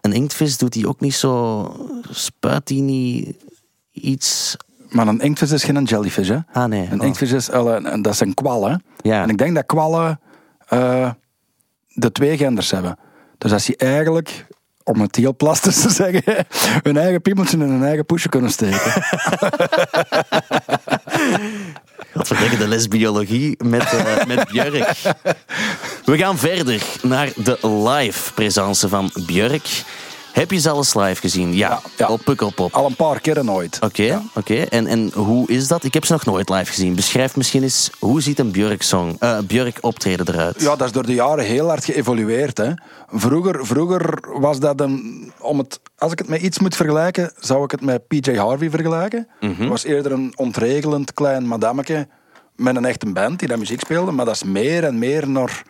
[0.00, 2.00] een inktvis doet die ook niet zo...
[2.10, 3.36] Spuit die niet
[4.02, 4.56] iets...
[4.88, 6.38] Maar een inktvis is geen jellyfish, hè?
[6.52, 6.88] Ah, nee.
[6.90, 7.06] Een Oh.
[7.06, 8.74] inktvis is, een- een- dat is een kwal, hè?
[9.00, 9.22] Ja.
[9.22, 10.20] En ik denk dat kwallen
[10.68, 11.10] eh,
[11.88, 12.98] de twee genders hebben.
[13.38, 14.46] Dus als je eigenlijk,
[14.84, 16.46] om het heel plastisch te zeggen,
[16.82, 18.92] hun eigen piemeltje in hun eigen poesje kunnen steken.
[22.14, 24.96] Godverdikke de les biologie met, eh, met Björk.
[26.04, 29.84] We gaan verder naar de live presence van Björk.
[30.36, 31.54] Heb je ze alles live gezien?
[31.54, 32.08] Ja, ja.
[32.08, 32.74] op Pukkelpop.
[32.74, 33.78] Al een paar keren nooit.
[33.80, 34.54] Oké, oké.
[34.54, 35.84] En, en hoe is dat?
[35.84, 36.94] Ik heb ze nog nooit live gezien.
[36.94, 40.60] Beschrijf misschien eens, hoe ziet een Björk-song, eh, Björk optreden eruit?
[40.60, 42.58] Ja, dat is door de jaren heel hard geëvolueerd.
[42.58, 42.72] Hè.
[43.12, 45.32] Vroeger, vroeger was dat een...
[45.38, 48.70] Om het, als ik het met iets moet vergelijken, zou ik het met PJ Harvey
[48.70, 49.28] vergelijken.
[49.40, 52.08] Het was eerder een ontregelend klein madameke
[52.56, 54.12] met een echte band die dat muziek speelde.
[54.12, 55.62] Maar dat is meer en meer naar...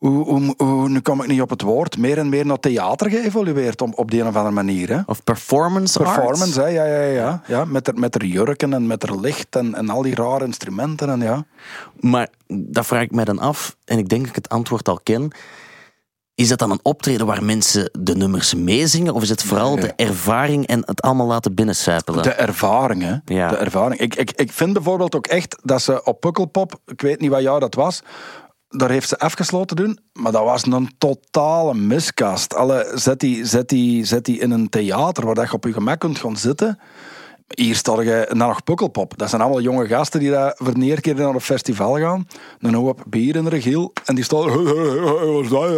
[0.00, 1.98] Hoe, hoe, hoe- nu kom ik niet op het woord.
[1.98, 4.88] Meer en meer naar theater geëvolueerd op, op die een of andere manier.
[4.88, 5.00] Hè.
[5.06, 5.98] Of performance?
[5.98, 6.66] Performance, hè?
[6.66, 7.42] Ja, ja, ja.
[7.46, 10.44] ja met, er, met er jurken en met er licht en, en al die rare
[10.44, 11.10] instrumenten.
[11.10, 11.44] En ja.
[12.00, 15.00] Maar dat vraag ik mij dan af, en ik denk dat ik het antwoord al
[15.02, 15.30] ken.
[16.34, 19.14] Is dat dan een optreden waar mensen de nummers meezingen?
[19.14, 19.84] Of is het vooral Nee.
[19.84, 22.22] de ervaring en het allemaal laten binnensuipelen?
[22.22, 23.34] De ervaring, hè.
[23.34, 23.48] Ja.
[23.48, 24.00] De ervaring.
[24.00, 27.42] Ik, ik, ik vind bijvoorbeeld ook echt dat ze op Pukkelpop, ik weet niet wat
[27.42, 28.02] jaar dat was,
[28.70, 32.54] daar heeft ze afgesloten doen, maar dat was een totale miskast.
[32.54, 36.00] Alle, zet, die, zet, die, zet die in een theater waar je op je gemak
[36.00, 36.78] kunt gaan zitten.
[37.54, 39.12] Hier staat je naar nog Pukkelpop.
[39.16, 42.26] Dat zijn allemaal jonge gasten die daar voor de eerste keer naar een festival gaan.
[42.60, 43.92] Een hoop bier in de regiel.
[44.04, 44.48] En die staan...
[45.42, 45.70] Is dat?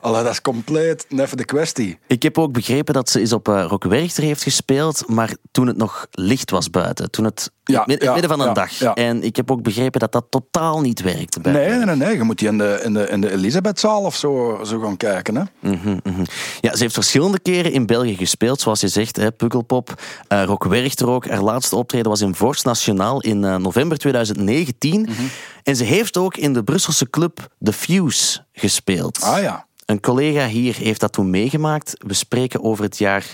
[0.00, 1.98] Allee, dat is compleet neffen de kwestie.
[2.06, 5.66] Ik heb ook begrepen dat ze eens op uh, Rock Werchter heeft gespeeld, maar toen
[5.66, 7.10] het nog licht was buiten.
[7.10, 8.70] Toen het Ja, in het ja, midden van een ja, dag.
[8.70, 8.94] ja.
[8.94, 12.16] En ik heb ook begrepen dat dat totaal niet werkte bij Nee, nee, nee.
[12.16, 15.34] Je moet die in de, in de, in de Elisabethzaal of zo, zo gaan kijken.
[15.36, 15.42] Hè?
[15.60, 16.24] Mhm, mhm.
[16.60, 20.64] Ja, ze heeft verschillende keren in België gespeeld, zoals je zegt, hè, Pukkelpop, uh, Rock
[20.64, 21.28] Werchter ook.
[21.28, 25.00] Haar laatste optreden was in Vorst Nationaal in uh, november 2019.
[25.00, 25.12] Mhm.
[25.62, 29.22] En ze heeft ook in de Brusselse club The Fuse gespeeld.
[29.22, 29.66] Ah ja.
[29.86, 31.94] Een collega hier heeft dat toen meegemaakt.
[32.06, 33.26] We spreken over het jaar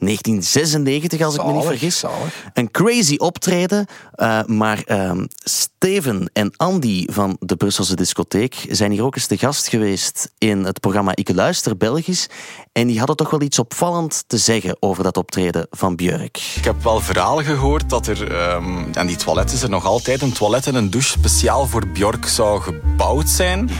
[0.00, 1.98] 1996, als ik me niet vergis.
[1.98, 2.44] zalig.
[2.54, 3.86] Een crazy optreden,
[4.16, 5.12] uh, maar uh,
[5.44, 10.64] Steven en Andy van de Brusselse discotheek zijn hier ook eens te gast geweest in
[10.64, 12.26] het programma Ik Luister Belgisch.
[12.72, 16.40] En die hadden toch wel iets opvallend te zeggen over dat optreden van Björk.
[16.56, 20.22] Ik heb wel verhalen gehoord dat er, um, aan die toilet is er nog altijd
[20.22, 23.70] een toilet en een douche speciaal voor Björk zou gebouwd zijn.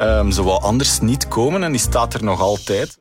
[0.00, 2.98] Um, ze wou anders niet komen en die staat er nog altijd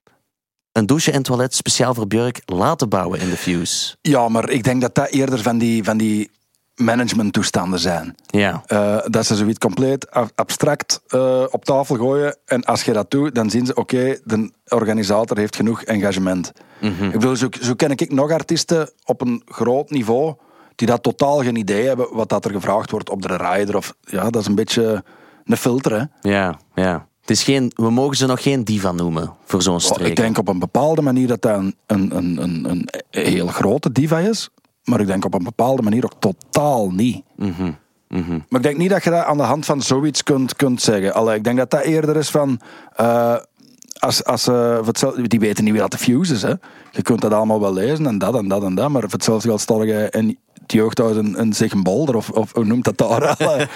[0.79, 3.95] een douche en toilet speciaal voor Björk laten bouwen in de Fuse.
[4.01, 6.31] Ja, maar ik denk dat dat eerder van die, van die
[6.75, 8.15] managementtoestanden zijn.
[8.25, 8.63] Ja.
[8.67, 12.37] Uh, dat ze zoiets compleet abstract uh, op tafel gooien.
[12.45, 16.51] En als je dat doet, dan zien ze, oké, okay, de organisator heeft genoeg engagement.
[16.81, 17.07] Mm -hmm.
[17.07, 20.35] Ik bedoel, zo, zo ken ik nog artiesten op een groot niveau
[20.75, 23.75] die dat totaal geen idee hebben wat dat er gevraagd wordt op de rider.
[23.75, 25.03] Of, ja, dat is een beetje
[25.45, 26.29] een filter, hè.
[26.29, 27.07] Ja, ja.
[27.29, 29.99] Het is geen, we mogen ze nog geen diva noemen voor zo'n streek.
[29.99, 33.91] Oh, ik denk op een bepaalde manier dat dat een, een, een, een, heel grote
[33.91, 34.49] diva is.
[34.83, 37.23] Maar ik denk op een bepaalde manier ook totaal niet.
[37.35, 38.45] Mm -hmm.
[38.49, 41.13] Maar ik denk niet dat je dat aan de hand van zoiets kunt, kunt zeggen.
[41.13, 42.59] Allee, ik denk dat dat eerder is van...
[43.01, 43.35] Uh,
[43.99, 44.87] als, als, uh,
[45.23, 46.41] die weten niet wie dat de fuse is.
[46.41, 46.53] Hè.
[46.91, 48.89] Je kunt dat allemaal wel lezen en dat en dat en dat.
[48.89, 52.15] Maar voor hetzelfde geld stel je in het jeugdhuis een, een zich een bolder.
[52.15, 53.37] Of, of hoe noemt dat daar?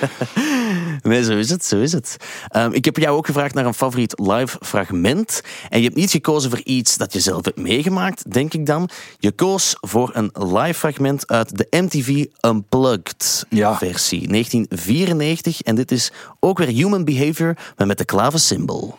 [1.03, 2.17] Nee, zo is het, zo is het.
[2.55, 5.41] Um, ik heb jou ook gevraagd naar een favoriet live fragment.
[5.69, 8.89] En je hebt niet gekozen voor iets dat je zelf hebt meegemaakt, denk ik dan.
[9.19, 13.77] Je koos voor een live fragment uit de MTV Unplugged ja.
[13.77, 15.61] versie, 1994.
[15.61, 18.95] En dit is ook weer Human Behavior, maar met de klavensymbol.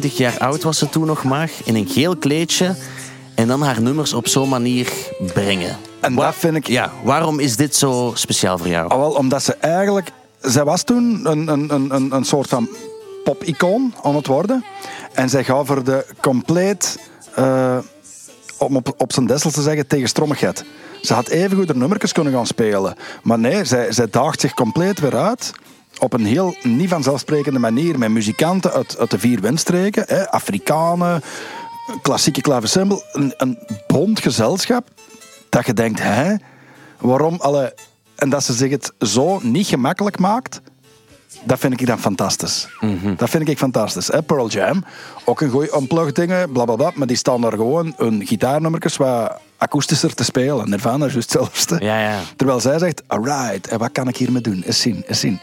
[0.00, 2.76] 29 jaar oud was ze toen nog maar, in een geel kleedje.
[3.34, 4.92] En dan haar nummers op zo'n manier
[5.34, 5.76] brengen.
[6.00, 6.66] En Waar, dat vind ik...
[6.66, 8.88] Ja, waarom is dit zo speciaal voor jou?
[8.88, 10.10] Ah, wel, omdat ze eigenlijk...
[10.40, 12.68] Zij was toen een, een, een, een soort van
[13.24, 14.64] pop-icoon aan het worden.
[15.12, 16.98] En zij gaat voor de compleet
[17.34, 17.78] eh,
[18.58, 20.64] om op, op zijn dessel te zeggen, tegen Strommigheid.
[21.02, 22.94] Ze had even goed haar nummertjes kunnen gaan spelen.
[23.22, 25.52] Maar nee, zij, zij daagt zich compleet weer uit.
[25.98, 27.98] Op een heel niet vanzelfsprekende manier.
[27.98, 30.04] Met muzikanten uit, uit de vier windstreken.
[30.06, 31.22] Hè, Afrikanen,
[32.02, 33.02] klassieke klavecimbal.
[33.12, 34.88] Een, een bond gezelschap.
[35.48, 36.34] Dat je denkt, hè?
[36.98, 37.36] Waarom?
[37.40, 37.74] Alle,
[38.14, 40.60] en dat ze zich het zo niet gemakkelijk maakt.
[41.44, 42.68] Dat vind ik dan fantastisch.
[43.16, 44.06] Dat vind ik fantastisch.
[44.06, 44.22] Hè?
[44.22, 44.84] Pearl Jam,
[45.24, 46.90] ook een goeie unplugged dingen, bla bla bla.
[46.94, 50.70] Maar die staan daar gewoon hun gitaarnummertjes wat akoestischer te spelen.
[50.70, 51.84] Nirvana is juist hetzelfde.
[51.84, 52.20] Ja, ja.
[52.36, 54.62] Terwijl zij zegt, alright, en wat kan ik hiermee doen?
[54.66, 55.40] Eens zien, eens zien.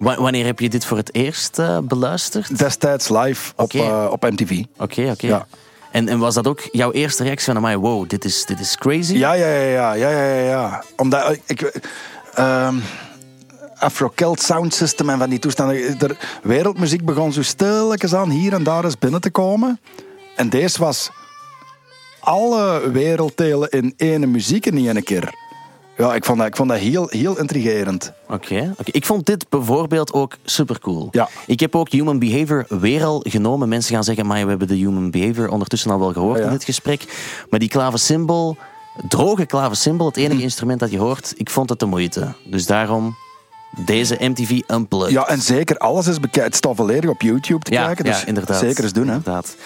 [0.00, 2.58] Wa- wanneer heb je dit voor het eerst eh, beluisterd?
[2.58, 4.62] Destijds live op, eh, op MTV.
[4.78, 5.26] Oké, oké.
[5.26, 5.46] Ja.
[5.92, 8.76] En, en was dat ook jouw eerste reactie van, amai, wow, dit is, dit is
[8.76, 9.14] crazy?
[9.14, 10.84] Ja, ja, ja, ja, ja, ja, ja.
[10.96, 11.42] Omdat ik...
[11.46, 11.80] ik
[12.34, 12.76] ehm,
[13.78, 15.98] Afro-Celt Sound System en van die toestanden.
[15.98, 19.80] De wereldmuziek begon zo stilletjes aan hier en daar eens binnen te komen.
[20.36, 21.10] En deze was
[22.20, 25.34] alle werelddelen in één muziek in één keer.
[26.00, 28.12] Ja, ik vond dat, ik vond dat heel, heel intrigerend.
[28.28, 28.90] Oké, oké.
[28.90, 31.08] Ik vond dit bijvoorbeeld ook supercool.
[31.10, 31.28] Ja.
[31.46, 33.68] Ik heb ook Human Behavior weer al genomen.
[33.68, 36.50] Mensen gaan zeggen, maar we hebben de Human Behavior ondertussen al wel gehoord Ja, in
[36.50, 37.04] dit gesprek.
[37.50, 38.56] Maar die klavesymbol,
[39.08, 40.22] droge klavesymbol, het Hm.
[40.22, 42.32] enige instrument dat je hoort, ik vond het de moeite.
[42.44, 43.16] Dus daarom
[43.84, 45.10] deze MTV Unplugged.
[45.12, 46.46] Ja, en zeker alles is bekijkt.
[46.46, 48.04] Het staat volledig op YouTube te Ja, kijken.
[48.04, 48.58] Dus ja, inderdaad.
[48.58, 49.14] zeker eens doen, hè.
[49.14, 49.56] Inderdaad.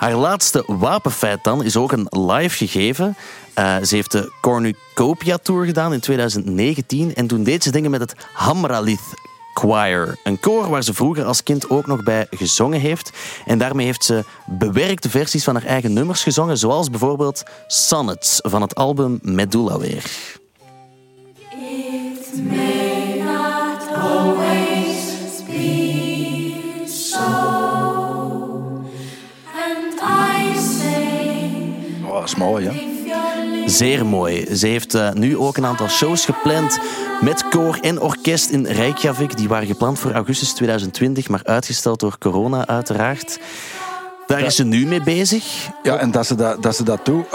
[0.00, 3.16] Haar laatste wapenfeit dan is ook een live gegeven.
[3.54, 7.14] Eh, ze heeft de Cornucopia Tour gedaan in 2019.
[7.14, 9.14] En toen deed ze dingen met het Hamralith
[9.54, 10.18] Choir.
[10.24, 13.10] Een koor waar ze vroeger als kind ook nog bij gezongen heeft.
[13.46, 16.58] En daarmee heeft ze bewerkte versies van haar eigen nummers gezongen.
[16.58, 20.10] Zoals bijvoorbeeld Sonnets van het album Medulla weer.
[32.20, 32.98] Dat is mooi, hè.
[33.66, 34.56] Zeer mooi.
[34.56, 36.78] Ze heeft eh, nu ook een aantal shows gepland
[37.20, 39.36] met koor en orkest in Reykjavik.
[39.36, 43.40] Die waren gepland voor augustus 2020, maar uitgesteld door corona uiteraard.
[44.26, 45.68] Daar is ze nu mee bezig.
[45.82, 47.26] Ja, en dat ze dat, dat, ze dat doet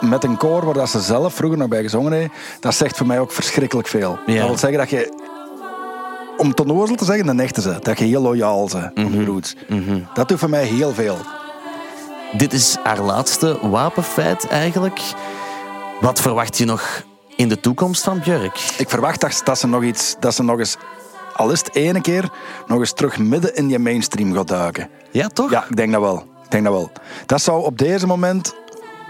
[0.00, 2.30] met een koor waar dat ze zelf vroeger nog bij gezongen heeft,
[2.60, 4.18] dat zegt voor mij ook verschrikkelijk veel.
[4.26, 4.38] Ja.
[4.38, 5.12] Dat wil zeggen dat je,
[6.36, 9.54] om het onnozel te zeggen, een echte ze, dat je heel loyaal bent je roots.
[10.14, 11.16] Dat doet voor mij heel veel.
[12.36, 15.00] Dit is haar laatste wapenfeit eigenlijk.
[16.00, 17.02] Wat verwacht je nog
[17.36, 18.74] in de toekomst van Björk?
[18.78, 20.76] Ik verwacht dat, dat ze nog iets, dat ze nog eens,
[21.36, 22.30] al is het ene keer,
[22.66, 24.88] nog eens terug midden in je mainstream gaat duiken.
[25.10, 25.50] Ja, toch?
[25.50, 26.16] Ja, ik denk dat wel.
[26.16, 26.90] Ik denk dat wel.
[27.26, 28.54] Dat zou op deze moment,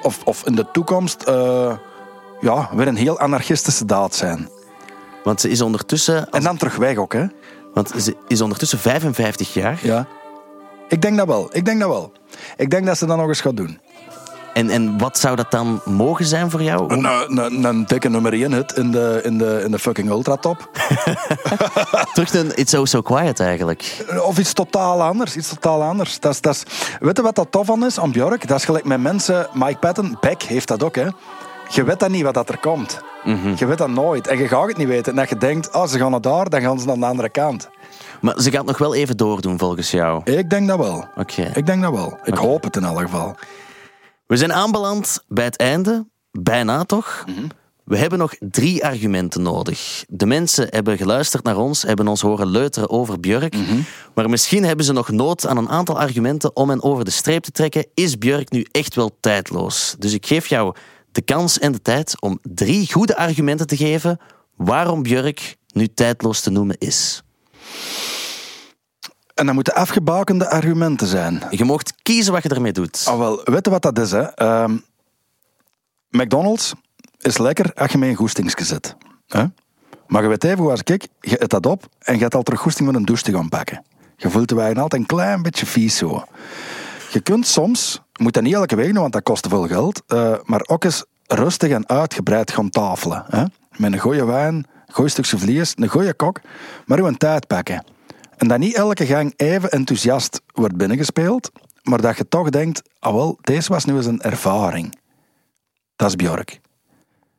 [0.03, 1.73] of, of in de toekomst, eh,
[2.41, 4.49] ja, weer een heel anarchistische daad zijn.
[5.23, 7.27] Want ze is ondertussen, En dan terug weg ook, hè.
[7.75, 9.79] want ze is ondertussen 55 jaar.
[9.83, 10.07] Ja.
[10.89, 11.49] Ik denk dat wel.
[11.53, 12.13] Ik denk dat wel.
[12.57, 13.81] Ik denk dat ze dat nog eens gaat doen.
[14.55, 16.93] En, en wat zou dat dan mogen zijn voor jou?
[16.93, 20.09] Een, een, een, een dikke nummer 1 hit in de, in de, in de fucking
[20.09, 20.71] ultratop.
[22.15, 24.05] Terug naar It's So So Quiet eigenlijk.
[24.25, 25.37] Of iets totaal anders.
[25.37, 26.21] Iets totaal anders.
[26.21, 26.63] Dat is, dat is,
[27.01, 28.49] weet je wat dat tof aan is aan Björk?
[28.49, 29.49] Dat is gelijk met mensen...
[29.53, 31.07] Mike Patton, Beck heeft dat ook, hè.
[31.69, 33.01] Je weet dat niet wat dat er komt.
[33.57, 34.27] Je weet dat nooit.
[34.27, 35.13] En je gaat het niet weten.
[35.13, 37.29] En dat je denkt, oh, ze gaan naar daar, dan gaan ze naar de andere
[37.29, 37.69] kant.
[38.25, 40.33] Maar ze gaat nog wel even doordoen volgens jou.
[40.33, 41.05] Ik denk dat wel.
[41.17, 41.51] Oké.
[41.55, 42.19] Ik denk dat wel.
[42.23, 43.37] Ik hoop het in elk geval.
[44.27, 46.07] We zijn aanbeland bij het einde.
[46.31, 47.25] Bijna toch?
[47.85, 50.05] We hebben nog drie argumenten nodig.
[50.09, 53.57] De mensen hebben geluisterd naar ons, hebben ons horen leuteren over Björk.
[54.15, 57.43] Maar misschien hebben ze nog nood aan een aantal argumenten om hen over de streep
[57.43, 57.87] te trekken.
[57.95, 59.95] Is Björk nu echt wel tijdloos?
[59.99, 60.75] Dus ik geef jou
[61.13, 64.19] de kans en de tijd om drie goede argumenten te geven
[64.57, 67.24] waarom Björk nu tijdloos te noemen is.
[69.35, 71.43] En dat moeten afgebakende argumenten zijn.
[71.51, 73.05] Je mocht kiezen wat je ermee doet.
[73.09, 74.23] Ah, wel, weet je wat dat is, hè?
[74.23, 74.77] Ehm,
[76.11, 76.73] McDonald's
[77.19, 78.97] is lekker als je met een goestingsje zit.
[79.29, 79.45] Hè?
[80.07, 82.43] Maar je weet even hoe als ik, je eet dat op en je hebt al
[82.43, 83.85] terug goesting met een douche te gaan pakken.
[84.17, 86.25] Je voelt de wijn altijd een klein beetje vies zo.
[87.11, 89.67] Je kunt soms, je moet dat niet elke week doen, want dat kost te veel
[89.67, 93.25] geld, eh, maar ook eens rustig en uitgebreid gaan tafelen.
[93.29, 93.45] Hè?
[93.77, 96.41] Met een goede wijn, een goed stukje vlees, een goede kok,
[96.87, 97.85] maar uw tijd pakken.
[98.37, 101.51] En dat niet elke gang even enthousiast wordt binnengespeeld,
[101.83, 104.99] maar dat je toch denkt, ah wel, deze was nu eens een ervaring.
[105.97, 106.61] Dat is Björk.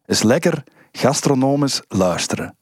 [0.06, 2.58] Is lekker gastronomisch luisteren.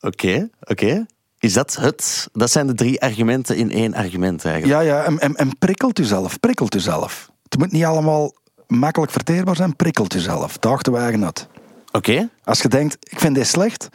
[0.00, 1.06] Oké, oké.
[1.38, 2.28] Is dat het?
[2.32, 4.82] Dat zijn de drie argumenten in één argument eigenlijk.
[4.82, 7.30] Ja, ja, en, en, en prikkelt u zelf, prikkelt u zelf.
[7.42, 8.32] Het moet niet allemaal
[8.66, 10.58] makkelijk verteerbaar zijn, prikkelt u zelf.
[10.58, 11.48] Daag de wagen uit.
[11.96, 12.28] Oké.
[12.44, 13.88] Als je denkt, ik vind deze slecht,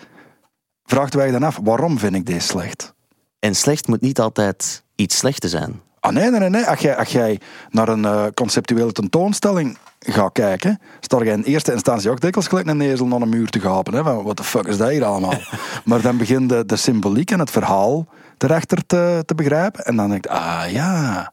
[0.86, 2.94] vraag de wagen dan af, waarom vind ik deze slecht?
[3.40, 5.82] En slecht moet niet altijd iets slecht te zijn.
[6.00, 6.66] Ah nee, nee, nee.
[6.66, 7.40] Als, jij, als jij
[7.70, 12.68] naar een eh, conceptuele tentoonstelling gaat kijken, sta je in eerste instantie ook dikwijls gelijk
[12.68, 13.94] een ezel naar een muur te gapen.
[13.94, 14.04] Hè?
[14.04, 15.40] Wat de fuck is dat hier allemaal?
[15.86, 19.86] maar dan begint de, de symboliek en het verhaal erachter te, te begrijpen.
[19.86, 21.32] En dan denk ik, ah ja.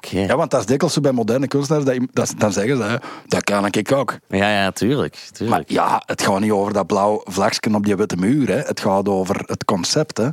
[0.00, 1.84] Ja, want dat is dikwijls zo bij moderne kunstenaars.
[1.84, 4.18] Dat, dat, dan zeggen ze, hè, dat kan ik ook.
[4.28, 5.28] Ja, ja, tuurlijk.
[5.48, 8.48] Maar ja, het gaat niet over dat blauw vlagje op die witte muur.
[8.48, 8.58] Hè.
[8.58, 10.16] Het gaat over het concept.
[10.16, 10.28] Hè.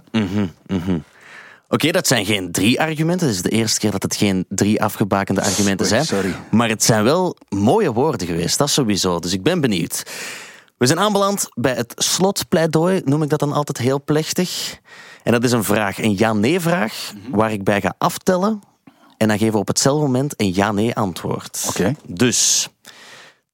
[1.70, 3.28] Oké, dat zijn geen drie argumenten.
[3.28, 6.06] Het is de eerste keer dat het geen drie afgebakende argumenten Oei, zijn.
[6.06, 6.36] sorry.
[6.52, 9.20] Maar het zijn wel mooie woorden geweest, dat sowieso.
[9.20, 10.04] Dus ik ben benieuwd.
[10.78, 14.78] We zijn aanbeland bij het slotpleidooi, noem ik dat dan altijd heel plechtig.
[15.24, 17.36] En dat is een vraag, een ja-nee-vraag, Mhm.
[17.38, 18.62] waar ik bij ga aftellen.
[19.18, 21.66] En dan geven we op hetzelfde moment een ja-nee antwoord.
[21.68, 21.96] Oké.
[22.08, 22.70] Dus,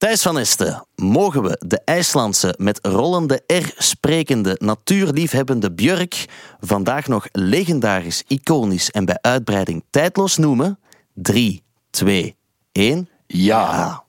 [0.02, 6.26] Thijs van Esten, mogen we de IJslandse met rollende R sprekende natuurliefhebbende Björk
[6.60, 10.80] vandaag nog legendarisch, iconisch en bij uitbreiding tijdloos noemen?
[11.14, 12.36] 3, 2,
[12.72, 13.10] 1.
[13.28, 14.04] Ja.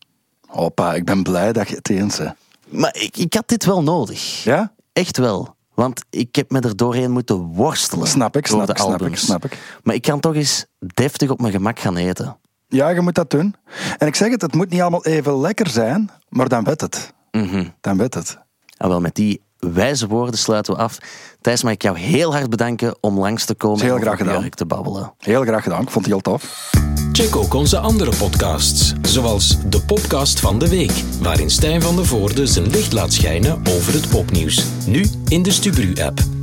[0.47, 2.35] Hoppa, ik ben blij dat je het eens bent.
[2.69, 4.45] Maar ik, ik had dit wel nodig.
[4.45, 4.73] Ja?
[4.93, 5.57] Echt wel.
[5.83, 8.07] Want ik heb me er doorheen moeten worstelen.
[8.07, 9.59] Snap ik, snap ik, snap ik, snap ik.
[9.83, 12.37] Maar ik kan toch eens deftig op mijn gemak gaan eten.
[12.68, 13.55] Ja, je moet dat doen.
[13.99, 17.12] En ik zeg het, het moet niet allemaal even lekker zijn, maar dan weet het.
[17.30, 17.68] Mhm.
[17.80, 18.39] Dan weet het.
[18.76, 20.99] En wel, met die wijze woorden sluiten we af.
[21.41, 24.49] Thijs, mag ik jou heel hard bedanken om langs te komen heel en graag gedaan.
[24.49, 25.13] Te babbelen.
[25.19, 26.71] Heel graag gedaan, ik vond het heel tof.
[27.13, 32.07] Check ook onze andere podcasts, zoals de podcast van de week, waarin Stijn van der
[32.07, 34.65] Voorde zijn licht laat schijnen over het popnieuws.
[34.87, 36.41] Nu in de Stubru-app.